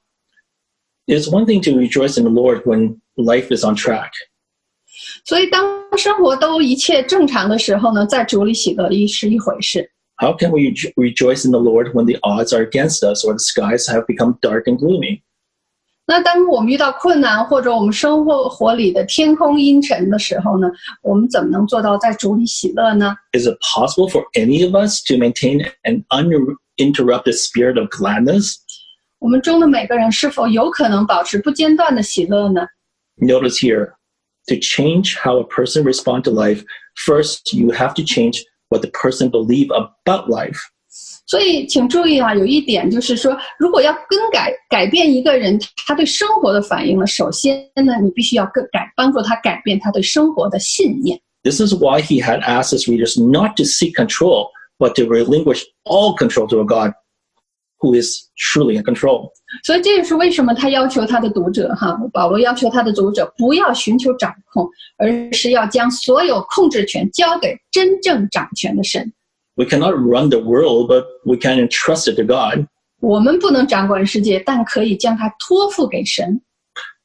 [1.08, 4.12] It's one thing to rejoice in the Lord when life is on track.
[5.26, 5.64] 所以当
[5.98, 9.90] 生活都一切正常的时候呢，在主里喜乐一是一回事。
[10.18, 13.32] How can we rejo- rejoice in the Lord when the odds are against us or
[13.32, 15.22] the skies have become dark and gloomy?
[16.06, 20.68] 那当我们遇到困难或者我们生活活里的天空阴沉的时候呢，
[21.04, 23.16] 我们怎么能做到在主里喜乐呢？
[23.34, 28.56] Is it possible for any of us to maintain an uninterrupted spirit of gladness?
[29.20, 32.66] 我们中的每个人是否有可能保持不间断的喜乐呢？
[33.18, 33.92] Notice here,
[34.48, 36.64] to change how a person responds to life,
[37.06, 40.58] first you have to change what the person believe about life.
[41.27, 51.19] 所以，请注意啊，有一点就是说，如果要更改改变一个人他对生活的反应呢，首先呢，你必须要更改帮助他改变他对生活的信念。
[51.43, 56.15] This is why he had asked his readers not to seek control, but to relinquish all
[56.17, 56.93] control to a God
[57.79, 59.31] who is truly in control.
[59.65, 69.11] 所以这也是为什么他要求他的读者哈，保罗要求他的读者不要寻求掌控，而是要将所有控制权交给真正掌权的神。
[69.56, 72.68] We cannot run the world, but we can entrust it to God.
[73.02, 76.42] 我们不能掌管世界，但可以将它托付给神。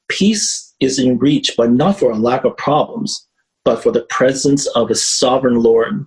[0.09, 3.16] Peace is in reach, but not for a lack of problems,
[3.64, 6.07] but for the presence of a sovereign Lord.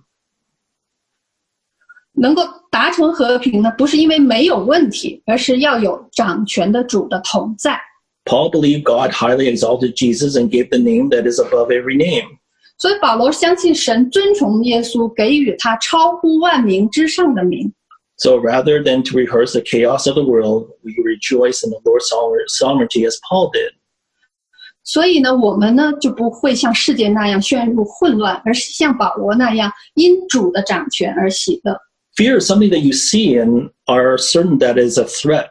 [2.12, 7.80] 能够达成和平呢，不是因为没有问题，而是要有掌权的主的同在。
[8.24, 12.38] Paul believed God highly exalted Jesus and gave the name that is above every name.
[12.82, 17.72] 所以保罗相信神尊崇耶稣，给予他超乎万名之上的名。
[18.16, 22.08] So rather than to rehearse the chaos of the world, we rejoice in the Lord's
[22.08, 23.72] sover- sovereignty as Paul did.
[24.84, 31.78] 所以呢，我们呢就不会像世界那样陷入混乱，而是像保罗那样因主的掌权而喜乐。
[32.16, 35.50] Fear is something that you see and are certain that is a threat.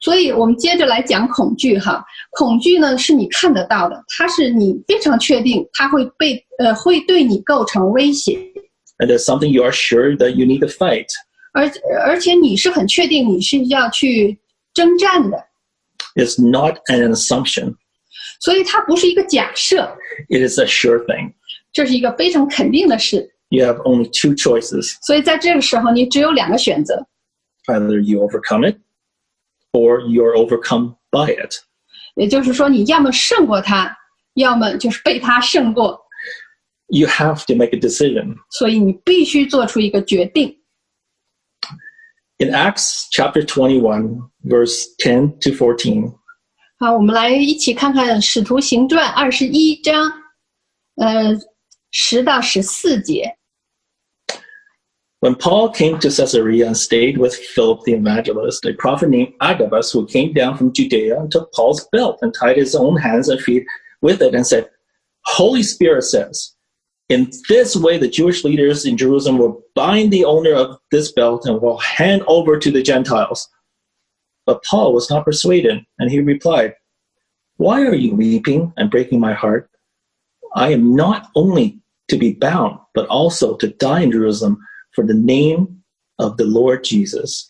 [0.00, 8.38] 所以我们接着来讲恐惧哈，恐惧呢是你看得到的，它是你非常确定它会被呃会对你构成威胁，
[8.98, 11.06] And there's something you are sure that you need to fight.
[11.52, 11.70] 而
[12.04, 14.38] 而且你是很确定你是要去
[14.74, 15.38] 征战的，
[16.14, 17.76] It's not an assumption.
[18.40, 19.96] 所以它不是一个假设，
[20.28, 21.32] It is a sure thing.
[21.72, 23.30] 这是一个非常肯定的事。
[23.48, 24.94] You have only two choices.
[25.06, 27.06] 所以在这个时候，你只有两个选择，
[27.68, 28.76] Either you overcome it
[29.72, 31.54] or you're overcome by it.
[32.14, 33.94] 也就是说，你要么胜过它，
[34.34, 36.00] 要么就是被它胜过。
[36.88, 38.36] You have to make a decision.
[38.50, 40.56] 所以你必须做出一个决定。
[42.38, 46.14] In Acts chapter 21, verse 10 to 14,
[46.78, 50.12] 好，我们来一起看看《使徒行传》二十一章，
[50.96, 51.34] 呃，
[51.90, 53.36] 十到十四节。
[55.21, 59.91] When Paul came to Caesarea and stayed with Philip the evangelist, a prophet named Agabus,
[59.91, 63.39] who came down from Judea, and took Paul's belt and tied his own hands and
[63.39, 63.63] feet
[64.01, 64.67] with it and said,
[65.25, 66.55] Holy Spirit says,
[67.09, 71.45] in this way the Jewish leaders in Jerusalem will bind the owner of this belt
[71.45, 73.47] and will hand over to the Gentiles.
[74.47, 76.73] But Paul was not persuaded, and he replied,
[77.57, 79.69] Why are you weeping and breaking my heart?
[80.55, 84.57] I am not only to be bound, but also to die in Jerusalem
[84.94, 85.66] for the name
[86.16, 87.48] of the Lord Jesus.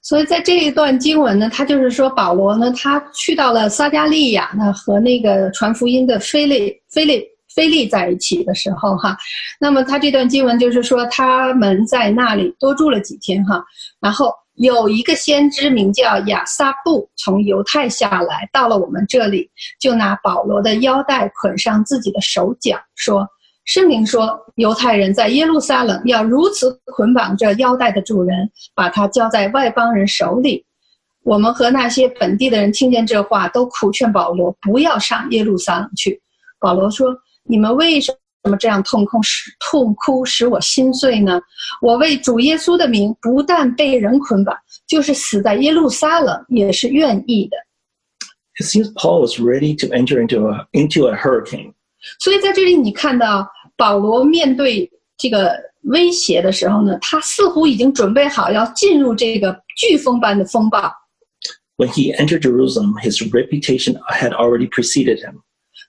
[0.00, 7.22] 所以在这一段经文呢，他就是说保罗呢，他去到了撒加利亚呢，和那个传福音的菲利菲利
[7.54, 9.14] 菲利在一起的时候哈，
[9.60, 13.62] 那么他这段经文就是说他们在那里多住了几天哈，
[14.00, 23.28] 然后有一个先知名叫亚撒布从犹太下来，到了我们这里，就拿保罗的腰带捆上自己的手脚，说。
[23.64, 30.64] 圣灵说，犹太人在耶路撒冷要如此捆绑这腰带的主人，把他交在外邦人手里。
[31.22, 36.18] 我们和那些本地的人听见这话，都苦劝保罗不要上耶路撒冷去。
[36.58, 38.10] 保罗说：“你们为什
[38.44, 41.38] 么这样痛哭使痛哭使我心碎呢？
[41.82, 47.56] 我为主耶稣的名，不但被人捆绑，就是死在耶路撒冷也是愿意的。”
[48.58, 51.74] It seems Paul was ready to enter into a, into a hurricane.
[52.20, 53.46] 所以在这里，你看到
[53.76, 60.92] 保罗面对这个威胁的时候呢，他似乎已经准备好要进入这个飓风般的风暴。
[61.76, 65.42] When he entered Jerusalem, his reputation had already preceded him.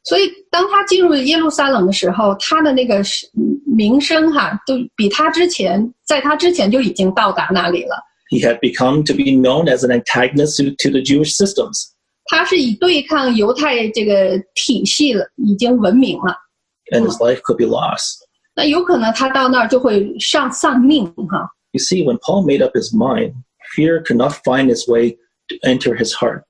[0.03, 3.27] 所以，当他进入耶路撒冷的时候，他的那个是
[3.65, 7.95] 名声哈，都比他之前在他之前就已经到达那里了。
[8.31, 11.91] He had become to be known as an antagonist to, to the Jewish systems.
[12.26, 16.34] 他是以对抗犹太这个体系了，已经闻名了。
[16.92, 18.18] and his life could be lost.
[18.54, 21.48] 那有可能他到那儿就会上丧命哈。
[21.72, 23.34] You see, when Paul made up his mind,
[23.76, 25.16] fear could not find its way
[25.48, 26.44] to enter his heart.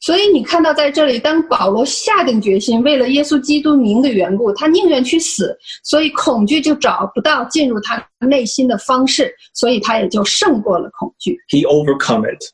[0.00, 11.36] 所以你看到在这里，当保罗下定决心，为了耶稣基督名的缘故，他宁愿去死，所以恐惧就找不到进入他内心的方式，所以他也就胜过了恐惧。
[11.48, 12.44] He overcome it.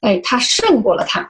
[0.00, 1.28] 哎，他胜过了他。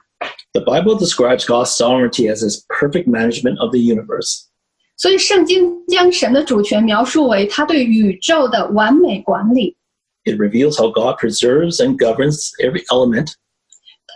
[0.52, 4.48] The Bible describes God's sovereignty as his perfect management of the universe.
[4.96, 9.76] 所以圣经将神的主权描述为他对宇宙的完美管理。
[10.24, 13.34] It reveals how God preserves and governs every element,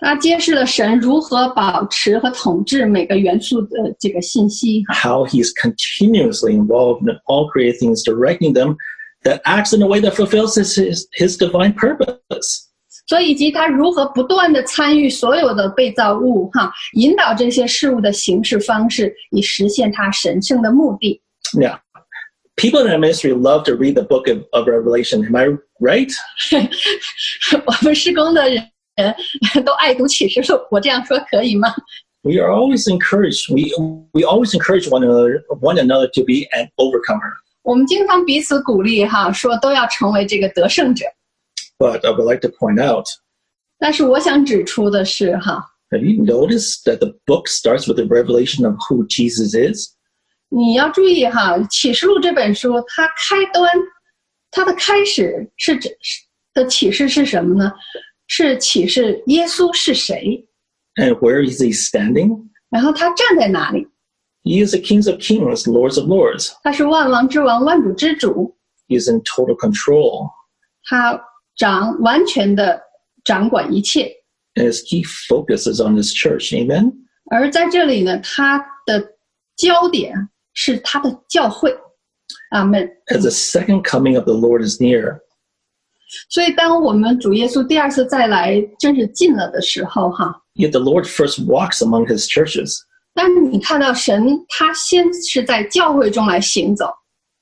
[0.02, 4.82] 它揭示了神如何保持和统治每个元素的这个信息。
[4.88, 8.76] how he is continuously involved in all created things, directing them
[9.22, 12.65] that acts in a way that fulfills his, his, his divine purpose.
[13.07, 21.21] 所以以及他如何不断的参与所有的被造物，哈，引导这些事物的形式方式，以实现他神圣的目的。
[21.53, 21.79] Yeah.
[22.57, 25.25] people in our ministry love to read the book of, of Revelation.
[25.25, 25.47] Am I
[25.79, 26.11] right?
[27.65, 28.65] 我们施工的人
[29.63, 31.73] 都爱读启示录，我这样说可以吗
[32.23, 33.53] ？We are always encouraged.
[33.53, 33.69] We
[34.11, 37.31] we always encourage one another one another to be an overcomer.
[37.61, 41.05] 我们经常彼此鼓励，哈，说都要成为这个得胜者。
[41.78, 43.06] But I would like to point out
[43.78, 49.90] 但是我想指出的是，哈， Have you noticed that the book starts with the revelation of who Jesus is?
[50.48, 53.68] 你要注意哈，《启示录》这本书，它开端，
[54.50, 55.90] 它的开始是指
[56.54, 57.72] 的启示是什么呢？
[58.28, 60.46] 是启示耶稣是谁，
[60.94, 62.48] And where is he standing?
[62.70, 63.86] 然后他站在哪里？
[64.44, 66.52] He is the King of Kings, Lords of Lords.
[66.62, 68.56] 他是万王之王、万主之主，
[68.88, 70.30] He is in total control.
[70.84, 71.20] 他
[71.56, 72.80] 掌完全的
[73.24, 74.10] 掌管一切。
[74.54, 76.52] And his key focus is on his church.
[76.52, 76.92] Amen?
[77.30, 79.14] 而在这里呢，他的
[79.56, 81.74] 焦点是他的教会。
[82.50, 82.88] 阿门。
[83.06, 85.20] As the second coming of the Lord is near,
[86.28, 92.76] 所以，当我们主耶稣第二次再来真是近了的时候，哈， yet the Lord first walks among his churches
[93.14, 96.92] 但是你看到神，他先是在教会中来行走，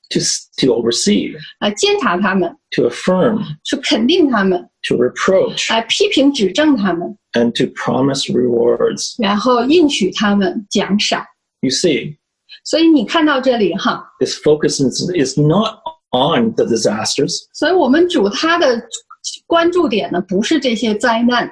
[0.09, 0.19] to,
[0.57, 9.15] to oversee, 来监察他们， to affirm, 去肯定他们， to reproach, 来批评指正他们， and to promise rewards.
[9.17, 11.25] 然后应许他们奖赏。
[11.61, 12.17] You see,
[12.63, 15.79] 所以你看到这里哈， his focus is, is not
[16.11, 18.81] on the disasters, 所以我们主他的
[19.47, 21.49] 关注点呢，不是这些灾难，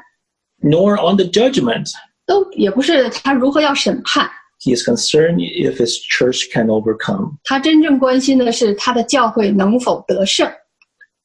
[0.61, 1.89] nor on the judgment.
[2.25, 4.29] 都也不是他如何要审判，
[4.63, 10.51] He is concerned if his church can overcome, 他真正关心的是他的教会能否得胜，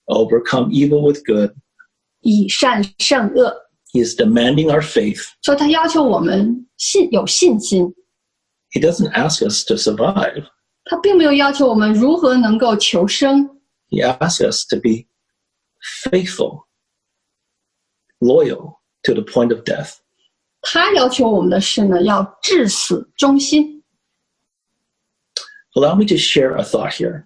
[0.07, 1.53] overcome evil with good.
[2.21, 3.53] 以善胜恶。
[3.93, 5.27] He is demanding our faith.
[5.43, 7.95] 所以他要求我们信有信心，
[8.73, 10.47] He doesn't ask us to survive.
[10.85, 13.49] 他并没有要求我们如何能够求生，
[13.91, 15.07] He asks us to be
[16.05, 16.67] faithful,
[18.21, 19.97] loyal to the point of death.
[20.62, 23.84] 他要求我们的是呢，要至死忠心。
[25.76, 27.24] Allow me to share a thought here.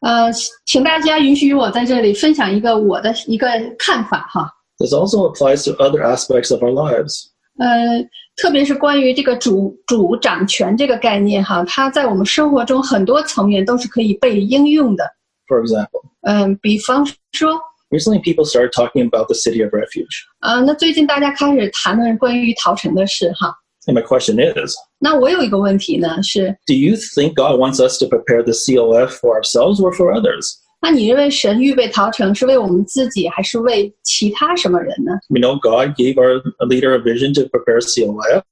[0.00, 0.30] 呃，
[0.64, 3.48] 请大家允许我在这里分享一个我的一个
[3.78, 4.50] 看法哈。
[4.78, 7.26] This also applies to other aspects of our lives.
[7.58, 8.02] 呃，
[8.36, 15.04] 特别是关于这个主主掌权这个概念哈，它在我们生活中很多层面都是可以被应用的。
[15.46, 20.23] For example, 嗯、比方说，recently people started talking about the city of refuge.
[20.39, 23.55] 啊、那最近大家开始谈论关于逃城的事哈。
[23.87, 29.09] And my question is 那我有一个问题呢，是 Do you think God wants us to prepare the COF
[29.19, 30.55] for ourselves or for others?
[30.81, 35.13] 那你认为神预备逃城是为我们自己，还是为其他什么人呢？
[35.29, 38.43] We know God gave our leader a vision to prepare COF,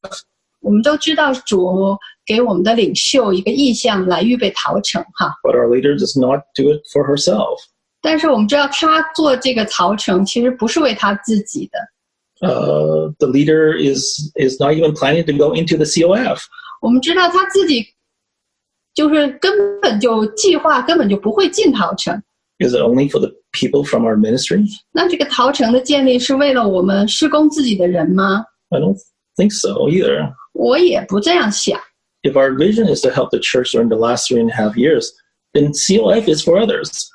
[0.61, 7.59] 我们都知道主给我们的领袖一个意向来预备逃城哈， but our leader does not do it for herself.
[8.00, 11.78] 但是我们知道他做这个曹城其实不是为他自己的。
[12.40, 16.40] 呃、uh,，the leader is is not even planning to go into the COF。
[16.80, 17.84] 我们知道他自己
[18.94, 22.22] 就是根本就计划根本就不会进逃城。
[22.60, 24.66] Is it only for the people from our ministry？
[24.92, 28.96] 那这个逃城的建立是为了我们施工自己的人吗？I don't
[29.36, 30.32] think so either。
[30.52, 31.80] 我也不这样想。
[32.22, 35.12] If our vision is to help the church during the last three and a half years,
[35.54, 37.08] then COF is for others.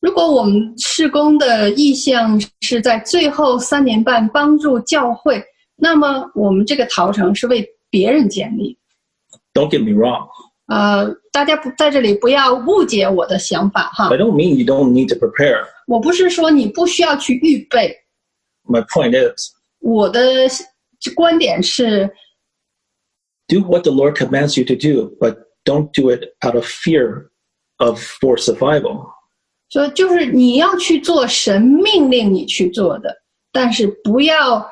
[0.00, 5.42] 如果我们事工的意向是在最后三年半帮助教会，
[5.76, 8.78] 那么我们这个逃城是为别人建立。
[9.52, 10.28] Don't get me wrong.
[10.66, 14.08] 呃，大家不在这里不要误解我的想法哈。
[14.08, 15.64] I don't mean you don't need to prepare.
[15.86, 17.94] 我不是说你不需要去预备。
[18.64, 19.52] My point is.
[19.80, 20.22] 我的
[21.14, 22.10] 观点是。
[23.48, 27.30] Do what the Lord commands you to do, but don't do it out of fear
[27.78, 29.08] of for survival.
[29.69, 33.15] 说就是你要去做神命令你去做的，
[33.51, 34.65] 但是不要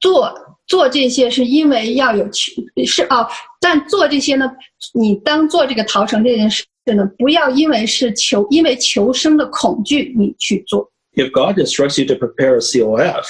[0.00, 0.32] 做
[0.66, 2.52] 做这些是因为要有求
[2.86, 3.26] 是哦，
[3.60, 4.50] 但做这些呢，
[4.94, 6.64] 你当做这个逃城这件事
[6.96, 10.90] 呢，不要因为是求因为求生的恐惧你去做。
[11.14, 13.24] If God instructs you to prepare a COF,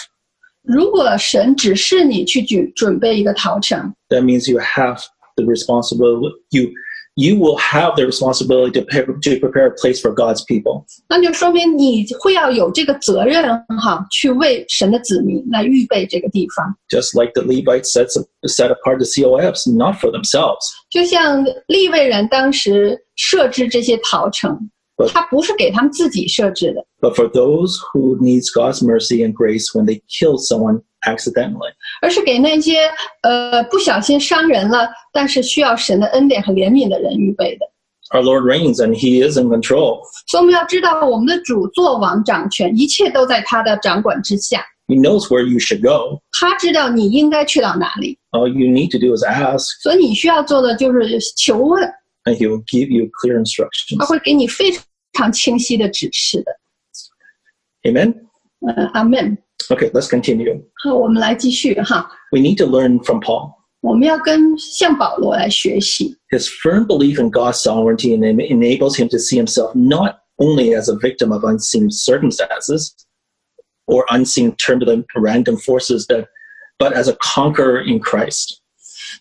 [0.62, 4.98] 如果神指示你去准准备一个逃城， that means you have
[5.36, 6.32] the responsibility.
[6.50, 6.70] You
[7.15, 10.85] you will have the responsibility to, prepare, to prepare a place for God's people.
[11.07, 13.43] 那就说明你会要有这个责任
[13.81, 16.75] 哈，去为神的子民来预备这个地方。
[16.89, 18.07] Just like the Levites set
[18.43, 20.59] set apart the COFs, not for themselves.
[20.89, 24.69] 就像利未人当时设置这些逃城。
[25.12, 31.72] 它不是给他们自己设置的， but for those who needs God's mercy and grace when they kill someone accidentally.
[32.02, 32.90] 而是给那些
[33.22, 37.66] 呃不小心伤人了，但是需要神的恩典和怜悯的人预备的。
[38.12, 40.02] Our Lord reigns and He is in control.
[40.26, 44.62] 所以我们要知道，我们的主作王掌权，一切都在他的掌管之下。
[44.88, 46.20] He knows where you should go.
[46.32, 51.88] 他知道你应该去到哪里， All you need to do is ask, 所以你需要做的就是求问，
[52.24, 53.98] and He will give you clear instructions.
[53.98, 54.72] 他会给你非
[55.12, 56.52] 常清晰的指示的。
[57.82, 58.14] Amen?
[58.60, 59.38] 嗯，阿门。
[59.68, 60.62] Okay, let's continue.
[60.82, 62.10] 好，我们来继续哈。
[62.32, 63.54] We need to learn from Paul.
[63.80, 70.74] 我们要跟向保罗来学习， His firm belief in God's sovereignty en- enables him to see himself not only
[70.76, 72.90] as a victim of unseen circumstances
[73.86, 76.26] or unseen turbulent random forces, that,
[76.78, 78.60] but as a conqueror in Christ.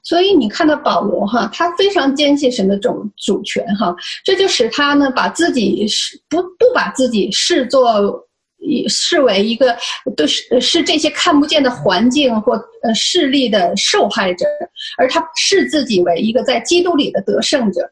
[0.04, 8.26] 所以你看到保罗哈，他非常坚信神的主主权哈，这就使他呢把自己视不不把自己视作
[8.62, 9.76] 以视为一个
[10.18, 14.46] 对是是这些看不见的环境或呃势力的受害者，
[14.98, 17.90] 而他视自己为一个在基督里的得胜者。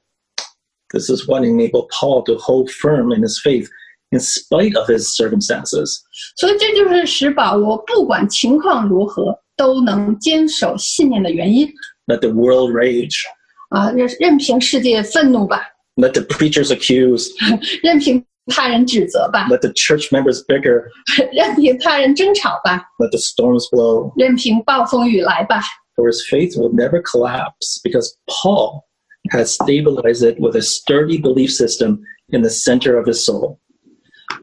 [0.89, 3.67] This is what enabled Paul to hold firm in his faith
[4.09, 5.99] in spite of his circumstances.
[6.37, 11.67] 所以这就是使保罗不管情况如何都能坚守信念的原因
[12.05, 13.23] Let the world rage.
[13.69, 13.91] 啊！
[13.91, 15.61] 任任凭世界愤怒吧，
[15.95, 17.29] Let the preachers accuse.
[17.83, 20.85] 任凭他人指责吧， Let the church members bicker.
[21.33, 24.13] 任凭他人争吵吧， Let the storms blow.
[24.15, 25.61] 任凭暴风雨来吧。
[25.95, 28.85] For his faith will never collapse because Paul
[29.31, 31.99] has stabilized it with a sturdy belief system
[32.29, 33.59] in the center of his soul.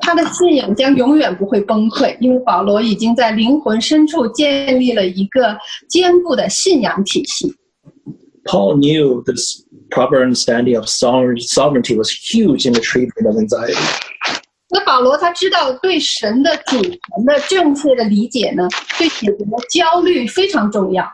[0.00, 5.56] 他的信仰将永远不会崩溃，因为保罗已经在灵魂深处建立了一个
[5.88, 7.54] 坚固的信仰体系。
[8.44, 13.76] Paul knew this proper understanding of sover- sovereignty was huge in the treatment of anxiety.
[14.70, 18.66] 那保罗他知道对神的主权的正确的理解呢，
[18.98, 21.04] 对解决焦虑非常重要。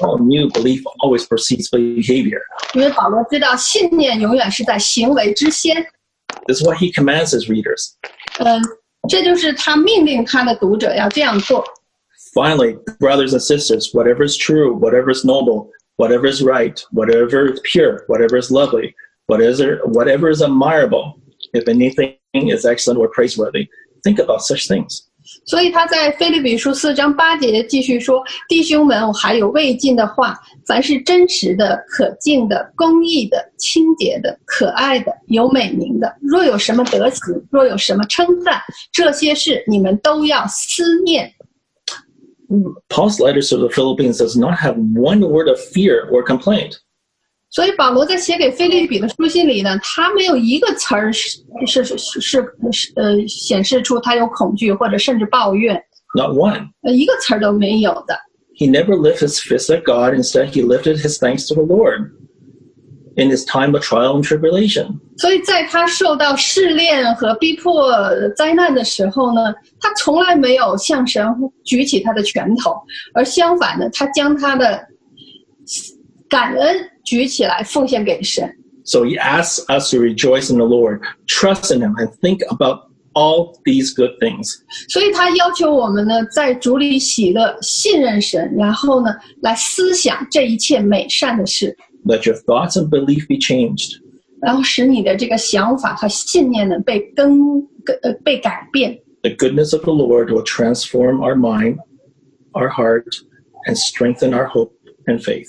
[0.00, 2.40] Paul knew belief always precedes behavior.
[2.74, 5.86] 因为保罗知道信念永远是在行为之先。
[6.46, 7.96] This is why he commands his readers.
[8.38, 8.60] 嗯，
[9.08, 11.64] 这就是他命令他的读者要这样做。
[12.34, 17.60] Finally, brothers and sisters, whatever is true, whatever is noble, whatever is right, whatever is
[17.62, 18.94] pure, whatever is lovely,
[19.26, 21.18] whatever, whatever is admirable,
[21.54, 23.68] if anything is excellent or praiseworthy,
[24.04, 25.08] think about such things.
[25.45, 38.61] 所以他在菲利比书四章八节继续说：“弟兄们，我还有未尽的话，凡是真实的、可敬的、公义的、清洁的、可爱的、有美名的，若有什么德行，若有什么称赞，
[38.91, 41.31] 这些事你们都要思念。”
[42.89, 46.73] Paul's letters to the Philippians does not have one word of fear or complaint.
[47.50, 55.74] 所以保罗在写给腓立比的书信里呢，他没有一个词儿是是是是是呃显示出他有恐惧或者甚至抱怨，
[56.14, 56.68] Not one.
[56.82, 58.18] 呃一个词儿都没有的。
[58.58, 60.14] He never lifted his fist at God.
[60.14, 62.10] Instead, he lifted his thanks to the Lord
[63.16, 64.98] in his time of trial and tribulation.
[65.18, 67.90] 所以在他受到试炼和逼迫
[68.36, 71.26] 灾难的时候呢，他从来没有向神
[71.64, 72.74] 举起他的拳头，
[73.14, 74.86] 而相反呢，他将他的
[76.28, 78.50] 感恩 举起来奉献给神。
[78.84, 82.90] So he asks us to rejoice in the Lord, trust in him, and think about
[83.14, 84.60] all these good things.
[84.88, 94.00] 所以他要求我们呢，在主里喜乐、信任神，然后呢，来思想这一切美善的事， Let your thoughts and belief be changed.
[94.40, 98.96] 然后使你的这个想法和信念呢被更更呃被改变。
[99.22, 101.78] The goodness of the Lord will transform our mind,
[102.52, 103.06] our heart,
[103.66, 104.72] and strengthen our hope
[105.06, 105.48] and faith.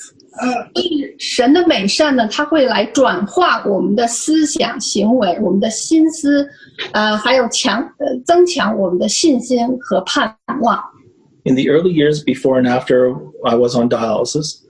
[1.19, 6.49] 神的美善呢，它会来转化我们的思想、行为、我们的心思，
[6.93, 10.83] 呃，还有强呃增强我们的信心和盼望。
[11.45, 13.15] In the early years before and after
[13.45, 14.61] I was on dialysis,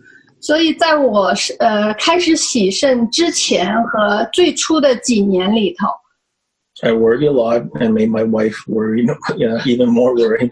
[0.40, 5.86] 所以在我是呃开始洗肾之前和最初的几年里头
[6.82, 9.02] ，I worried a lot and made my wife worry,
[9.36, 10.50] you know, even more worried.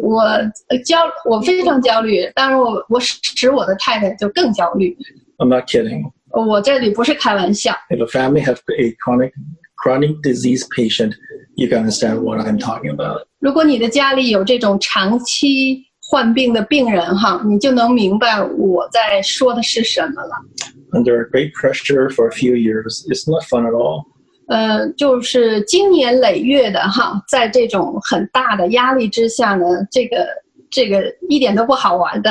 [0.00, 4.96] 我呃焦我非常焦虑，当然我我使我的太太就更焦虑。
[5.38, 6.12] I'm not kidding.
[6.30, 9.32] 我这里不是开玩笑， If a family have a chronic
[9.76, 11.14] chronic disease patient,
[11.56, 13.26] you can understand what I'm talking about.
[13.38, 20.34] 如果你的家里有这种长期患病的病人哈，你就能明白我在说的是什么了。
[20.92, 24.04] Under great pressure for a few years, it's not fun at all.
[24.48, 30.26] 呃，就是经年累月的哈，在这种很大的压力之下呢，这个
[30.70, 32.30] 这个一点都不好玩的。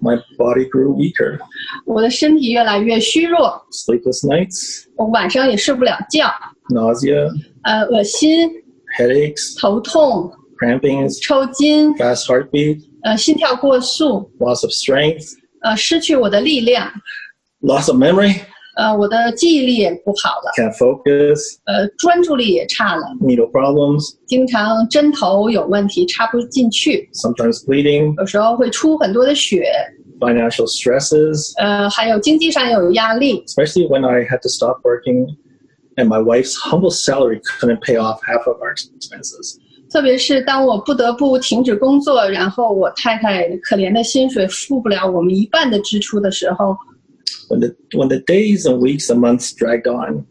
[0.00, 1.38] My body grew weaker,
[1.84, 6.30] 我的身体越来越虚弱， sleepless nights, 我晚上也睡不了觉，
[6.70, 7.28] nausea,
[7.64, 8.50] 呃，恶心、
[8.98, 15.32] headaches, 头痛、 cramping, 抽筋， fast heartbeat, 呃，心跳过速， loss of strength,
[15.62, 16.90] 呃，失去我的力量，
[17.62, 18.40] loss of memory,
[18.76, 29.64] 呃，我的记忆力也不好了， can't focus, 呃，专注力也差了， needle problems, 经常针头有问题插不进去， sometimes bleeding, 有时候会出很多的血，
[30.20, 35.26] financial stresses, 呃，还有经济上有压力， especially when I had to stop working
[35.96, 39.56] and my wife's humble salary couldn't pay off half of our expenses.
[39.90, 46.76] 特别是当我不得不停止工作，然后我太太可怜的薪水付不了我们一半的支出的时候，
[47.48, 50.24] When the when the days and weeks and months dragged on,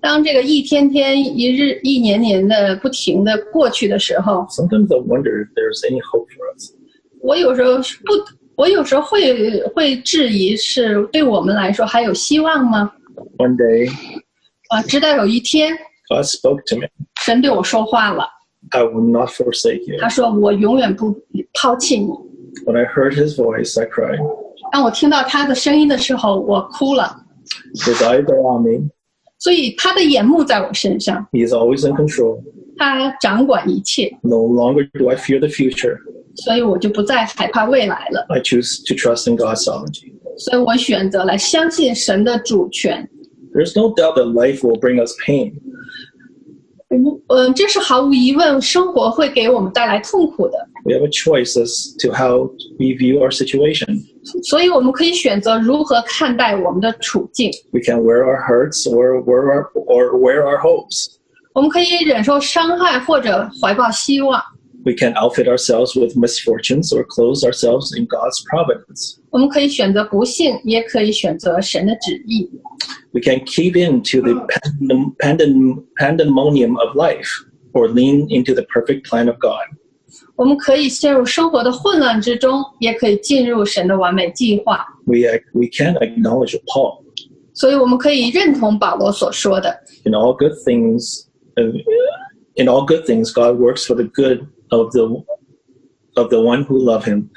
[0.00, 6.72] 当这个一天天、一日、一年年的不停的过去的时候， sometimes I wonder if there's any hope for us.
[7.20, 8.12] 我有时候是不，
[8.56, 12.92] 我有时候会会质疑，是对我们来说还有希望吗？
[13.38, 13.90] One day,
[14.68, 15.72] 啊，直到有一天，
[16.08, 16.86] God spoke to me.
[17.22, 18.28] 神对我说话了，
[18.70, 19.98] I will not forsake you.
[20.00, 21.14] 他说我永远不
[21.54, 22.08] 抛弃你。
[22.66, 24.18] When I heard his voice, I cried.
[24.72, 27.24] 当我听到他的声音的时候，我哭了。
[27.74, 28.90] His eyes are on me.
[29.38, 32.42] 所以他的眼目在我身上， He is always in control.
[32.76, 35.98] 他掌管一切， No longer do I fear the future.
[36.36, 38.26] 所以我就不再害怕未来了。
[38.28, 40.12] I choose to trust in God's sovereignty.
[40.38, 43.08] 所以我选择了相信神的主权。
[43.52, 45.52] There's no doubt that life will bring us pain.
[46.88, 54.02] 无嗯，这是毫无疑问，生活会给我们带来痛苦的， We have a choice as to how we view our situation.
[54.42, 57.50] 所以我们可以选择如何看待我们的处境。
[57.72, 61.16] We can wear our hurts or wear our, or wear our hopes.
[61.52, 64.42] 我们可以忍受伤害，或者怀抱希望。
[64.84, 69.16] We can outfit ourselves with misfortunes or clothe ourselves in God's providence.
[69.30, 72.50] 我们可以选择不幸，也可以选择神的旨意。
[73.12, 77.28] We can cave into the pandem- pandem- pandemonium of life
[77.72, 79.62] or lean into the perfect plan of God.
[80.38, 84.84] 我们可以陷入生活的混乱之中，也可以进入神的完美计划。
[85.06, 87.02] We, ac- we can acknowledge Paul.
[87.52, 89.70] 所以，我们可以认同保罗所说的：
[90.04, 91.72] In all good things, uh,
[92.56, 95.04] in all good things, God works for the good of the
[96.16, 97.28] of the one who love Him,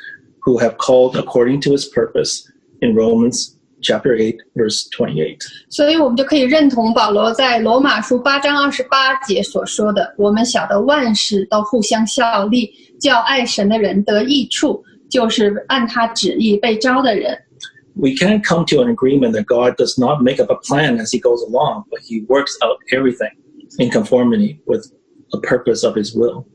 [0.42, 2.44] who have called according to His purpose.
[2.80, 5.40] In Romans chapter eight, verse twenty-eight.
[5.70, 12.72] 所以我们就可以认同保罗在罗马书八章二十八节所说的：“我们晓得万事都互相效力，
[13.02, 17.38] 叫爱神的人得益处，就是按他旨意被招的人。
[17.96, 21.10] We can't come to an agreement that God does not make up a plan as
[21.10, 23.32] He goes along, but He works out everything
[23.80, 24.86] in conformity with
[25.34, 26.46] a purpose of His will.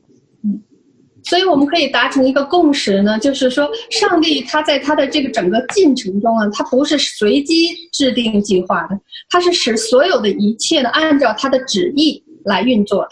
[1.25, 8.99] ”所以我们可以达成一个共识呢，就是说，上帝他在他的这个整个进程中啊，他不是随机制定计划的，
[9.29, 13.09] 他是使所有的一切呢按照他的旨意来运作的。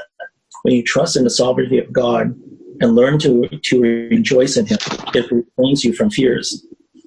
[0.63, 2.35] When you trust in the sovereignty of God
[2.79, 4.77] and learn to, to rejoice in Him,
[5.13, 6.61] it refrains you from fears.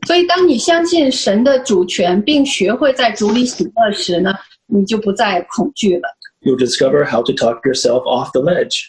[0.06, 4.34] 所以，当你相信神的主权，并学会在主里喜乐时呢，
[4.66, 6.02] 你就不再恐惧了。
[6.42, 8.82] You'll discover how to talk yourself off the ledge.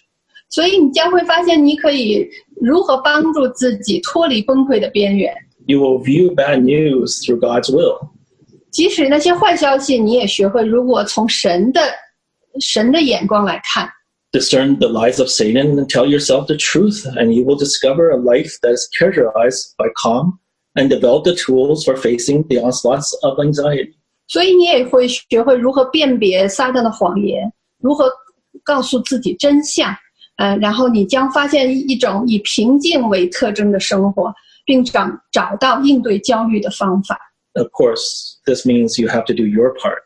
[0.49, 2.27] 所以，你将会发现，你可以
[2.61, 5.33] 如何帮助自己脱离崩溃的边缘。
[5.67, 8.09] You will view bad news through God's will.
[8.71, 11.81] 即使那些坏消息，你也学会如果从神的
[12.59, 13.89] 神的眼光来看。
[14.31, 18.17] Discern the lies of Satan and tell yourself the truth, and you will discover a
[18.17, 20.39] life that is characterized by calm
[20.75, 23.93] and develop the tools for facing the onslaughts of anxiety.
[24.27, 27.49] 所以，你也会学会如何辨别撒旦的谎言，
[27.79, 28.11] 如何
[28.63, 29.95] 告诉自己真相。
[30.37, 34.33] 呃，然后你将发现一种以平静为特征的生活，
[34.65, 37.17] 并找找到应对焦虑的方法。
[37.53, 40.03] Of course, this means you have to do your part.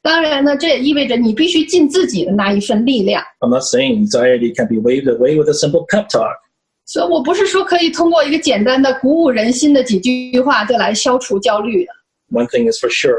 [0.00, 3.22] 当然呢，这也意味着你必须尽自己的那一份力量。
[3.40, 6.36] I'm not saying anxiety can be waved away with a simple pep talk.
[6.84, 11.92] 所以我不是说可以通过一个简单的鼓舞人心的几句话就来消除焦虑的。
[12.30, 13.16] One thing is for sure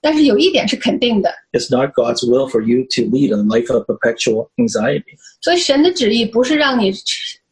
[0.00, 5.04] 但是有一点是肯定的， it's not God's will for you to lead a life of perpetual anxiety.
[5.42, 6.90] 所以神的旨意不是让你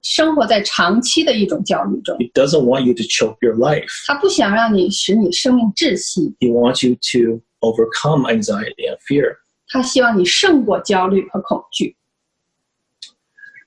[0.00, 3.90] 生活在长期的一种焦虑中， He doesn't want you to choke your life.
[4.06, 9.36] 他不想让你使你生命窒息， He wants you to overcome anxiety and fear.
[9.68, 11.96] 他希望你胜过焦虑和恐惧。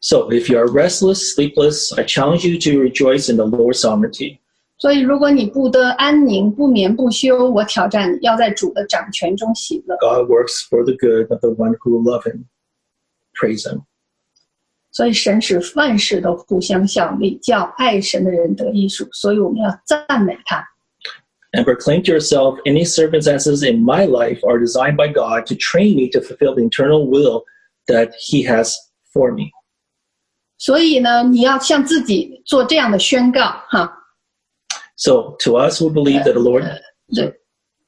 [0.02, 4.40] So if you are restless, sleepless, I challenge you to rejoice in the Lord's sovereignty.
[4.80, 9.96] 所以，如果你不得安宁、不眠不休，我挑战你要在主的掌权中喜乐。
[9.98, 12.46] God works for the good of the one who love him.
[13.36, 13.84] Praise him.
[14.90, 19.08] 所以神使万事都互相效力，叫爱神的人得益处。
[19.12, 20.68] 所以我们要赞美他。
[21.56, 25.98] And proclaim to yourself, any circumstances in my life are designed by God to train
[25.98, 27.44] me to fulfill the eternal will
[27.88, 28.74] that He has
[29.14, 29.52] for me.
[30.58, 33.92] 所以呢，你要向自己做这样的宣告哈，
[34.96, 36.64] So, to us who believe that the Lord,
[37.14, 37.34] 对，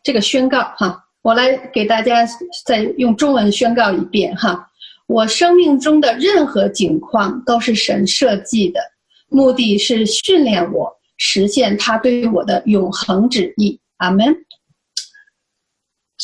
[0.04, 2.28] 这个宣告哈，我来给大家
[2.66, 4.68] 再用中文宣告一遍哈。
[5.08, 8.82] 我生命中的任何境况都是神设计的，
[9.30, 13.80] 目的是训练我 实现他对我的永恒旨意。
[13.98, 14.36] 阿门。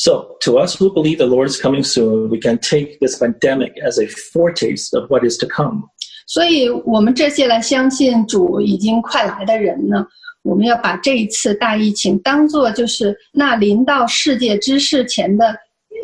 [0.00, 3.74] so to us who believe the Lord is coming soon, we can take this pandemic
[3.84, 5.84] as a foretaste of what is to come.
[6.26, 10.06] 所以，我们这些来相信主已经快来的人呢，
[10.42, 15.54] 我们要把这一次大疫情当做就是那临到世界之事前的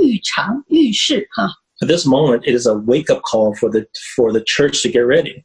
[0.01, 1.49] 预尝预示哈。
[1.81, 5.07] At this moment, it is a wake-up call for the for the church to get
[5.07, 5.45] ready.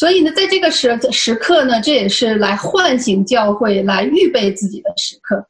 [0.00, 5.46] 所以呢，在这个时时刻呢，这也是来唤醒教会、来预备自己的时刻。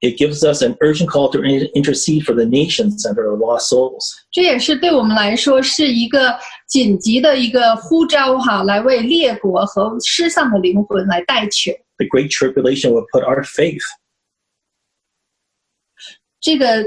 [0.00, 3.36] It gives us an urgent call to in- intercede for the nations and for the
[3.36, 4.02] lost souls.
[4.32, 6.36] 这也是对我们来说是一个
[6.66, 11.70] 紧急的一个呼召哈，来为列国和失丧的灵魂来代求。
[11.98, 13.84] The great tribulation will put our faith
[16.40, 16.84] 这个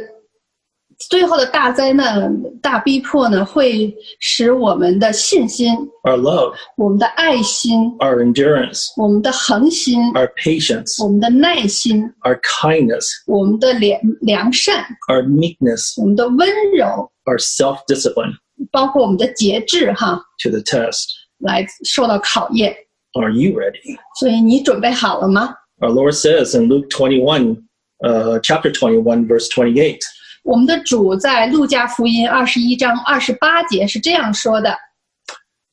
[1.09, 2.31] 最后的大灾难、
[2.61, 5.73] 大逼迫呢，会使我们的信心、
[6.05, 17.11] our love, 我们的爱心、 our endurance, 我们的恒心、 our patience, 我们的耐心、 our kindness, 我们的良良善、 our meekness, 我们的温柔，
[17.25, 18.35] our self-discipline
[18.71, 21.05] 包括我们的节制哈， to the test.
[21.39, 22.77] 来受到考验。
[23.15, 23.99] Are you ready?
[24.21, 25.55] 所以你准备好了吗？
[25.79, 27.57] Our Lord says in Luke 21,
[28.05, 29.99] uh, chapter 21, verse 28,
[30.45, 34.77] 我们的主在路加福音二十一章二十八节是这样说的：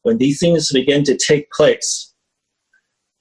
[0.03, 2.09] when these things begin to take place,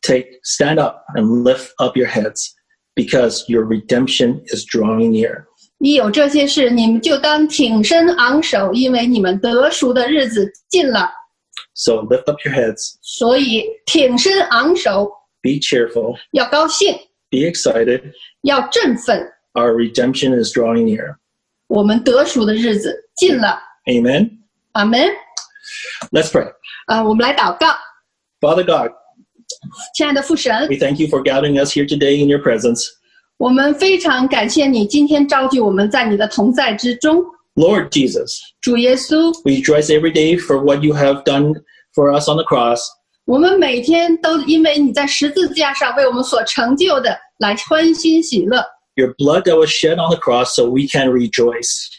[0.03, 2.53] take stand up and lift up your heads,
[2.95, 5.45] because your redemption is drawing near.
[5.79, 11.11] 一有这些事，你们就当挺身昂首，因为你们得赎的日子近了。
[11.75, 15.07] So lift up your heads, 所以挺身昂首，
[15.43, 16.95] be cheerful, 要高兴，
[17.31, 18.03] be excited.
[18.43, 19.31] 要振奋。
[19.53, 21.17] Our redemption is drawing near.
[21.71, 23.59] 我们得赎的日子近了。
[23.87, 24.31] Amen.
[24.73, 25.01] 阿门。
[26.13, 26.53] Let's pray.
[26.87, 27.67] 啊，我们来祷告，
[28.41, 28.93] Father God,
[29.97, 32.85] 亲爱的父神， we thank you for gathering us here today in your presence.
[33.39, 37.23] 我们非常感谢你今天召集我们在你的同在之中。
[37.55, 41.55] Lord Jesus, 主耶稣， we rejoice every day for what you have done
[41.95, 42.81] for us on the cross.
[43.25, 48.65] 我们每天都因为你在十字架上为我们所成就的来欢欣喜乐，
[48.96, 51.90] your blood that was shed on the cross, so we can rejoice.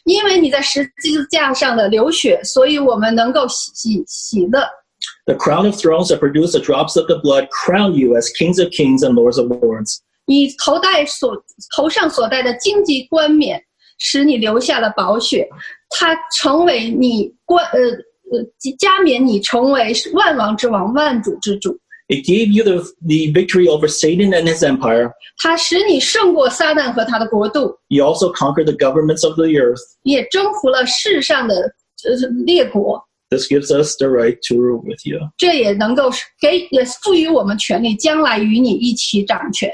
[5.27, 8.59] The crown of thorns that produced the drops of the blood crown you as kings
[8.59, 10.01] of kings and lords of lords.
[10.27, 11.37] 你头戴所
[11.77, 13.61] 头上所戴的荆棘冠冕，
[13.99, 15.49] 使你流下了宝血，
[15.91, 18.45] 它成为你冠呃呃
[18.79, 21.77] 加冕你成为万王之王、万主之主。
[22.12, 25.12] It gave you the, the victory over Satan and his empire.
[25.44, 29.82] 它使你胜过撒旦和他的国度， You also conquered the governments of the earth.
[30.04, 32.16] 也征服了世上的呃
[32.46, 33.04] 列国。
[33.30, 35.20] This gives us the right to rule with you.
[35.38, 36.10] 这也能够
[36.40, 39.70] 给也赋予我们权利，将来与你一起掌权。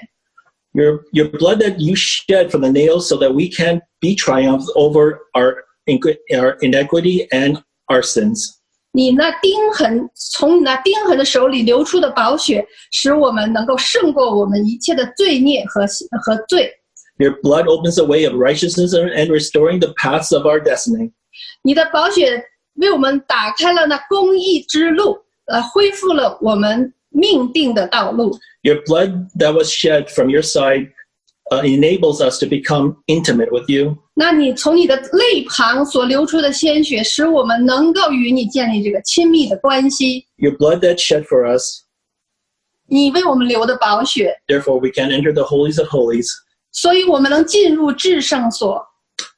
[0.71, 4.71] Your, your blood that you shed from the nails so that we can be triumphed
[4.75, 8.56] over our, inqui- our inequity and our sins.
[8.95, 15.81] 你那钉痕从你那钉痕的手里流出的宝血，使我们能够胜过我们一切的罪孽和
[16.21, 16.71] 和罪。
[17.17, 21.11] Your blood opens the way of righteousness and and restoring the paths of our destiny.
[21.63, 22.43] 你的宝血
[22.75, 28.37] 为我们打开了那公义之路，呃，恢复了我们命定的道路。
[28.61, 30.91] Your blood that was shed from your side
[31.51, 33.97] uh, enables us to become intimate with you.
[34.15, 40.25] 那你从你的肋旁所流出的鲜血，使我们能够与你建立这个亲密的关系。
[40.37, 41.81] Your blood that shed for us,
[42.87, 46.27] 你为我们流的宝血， therefore we can enter the holies of holies,
[46.71, 48.85] 所以我们能进入至圣所，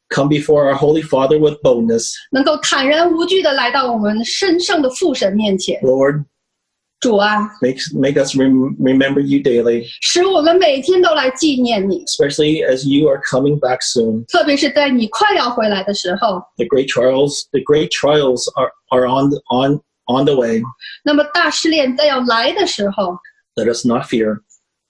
[0.09, 2.11] come before our holy Father with boldness.
[2.31, 5.79] 能够坦然无惧的来到我们神圣的父神面前。
[5.81, 6.25] Lord,
[7.01, 13.77] 主啊， make, make us rem- remember you daily, 使我们每天都来纪念你， especially as you are coming back
[13.81, 14.25] soon.
[14.25, 16.41] 特别是在你快要回来的时候。
[16.57, 20.61] The great trials, the great trials are, are on, on, on the way.
[21.03, 23.17] 那么大试炼在要来的时候，
[23.55, 24.39] Let us not fear,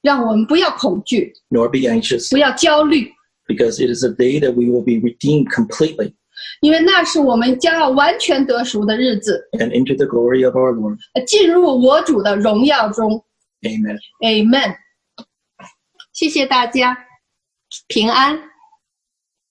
[0.01, 3.11] 让我们不要恐惧， nor be anxious, 不要焦虑，
[3.47, 6.13] because it is a day that we will be redeemed completely.
[6.60, 10.98] 因为那是我们将要完全得赎的日子，and into the glory of our Lord.
[11.14, 13.24] 呃进入我主的荣耀中。
[13.62, 13.98] Amen.
[14.20, 14.76] Amen。
[16.12, 16.96] 谢谢大家，
[17.88, 18.49] 平安。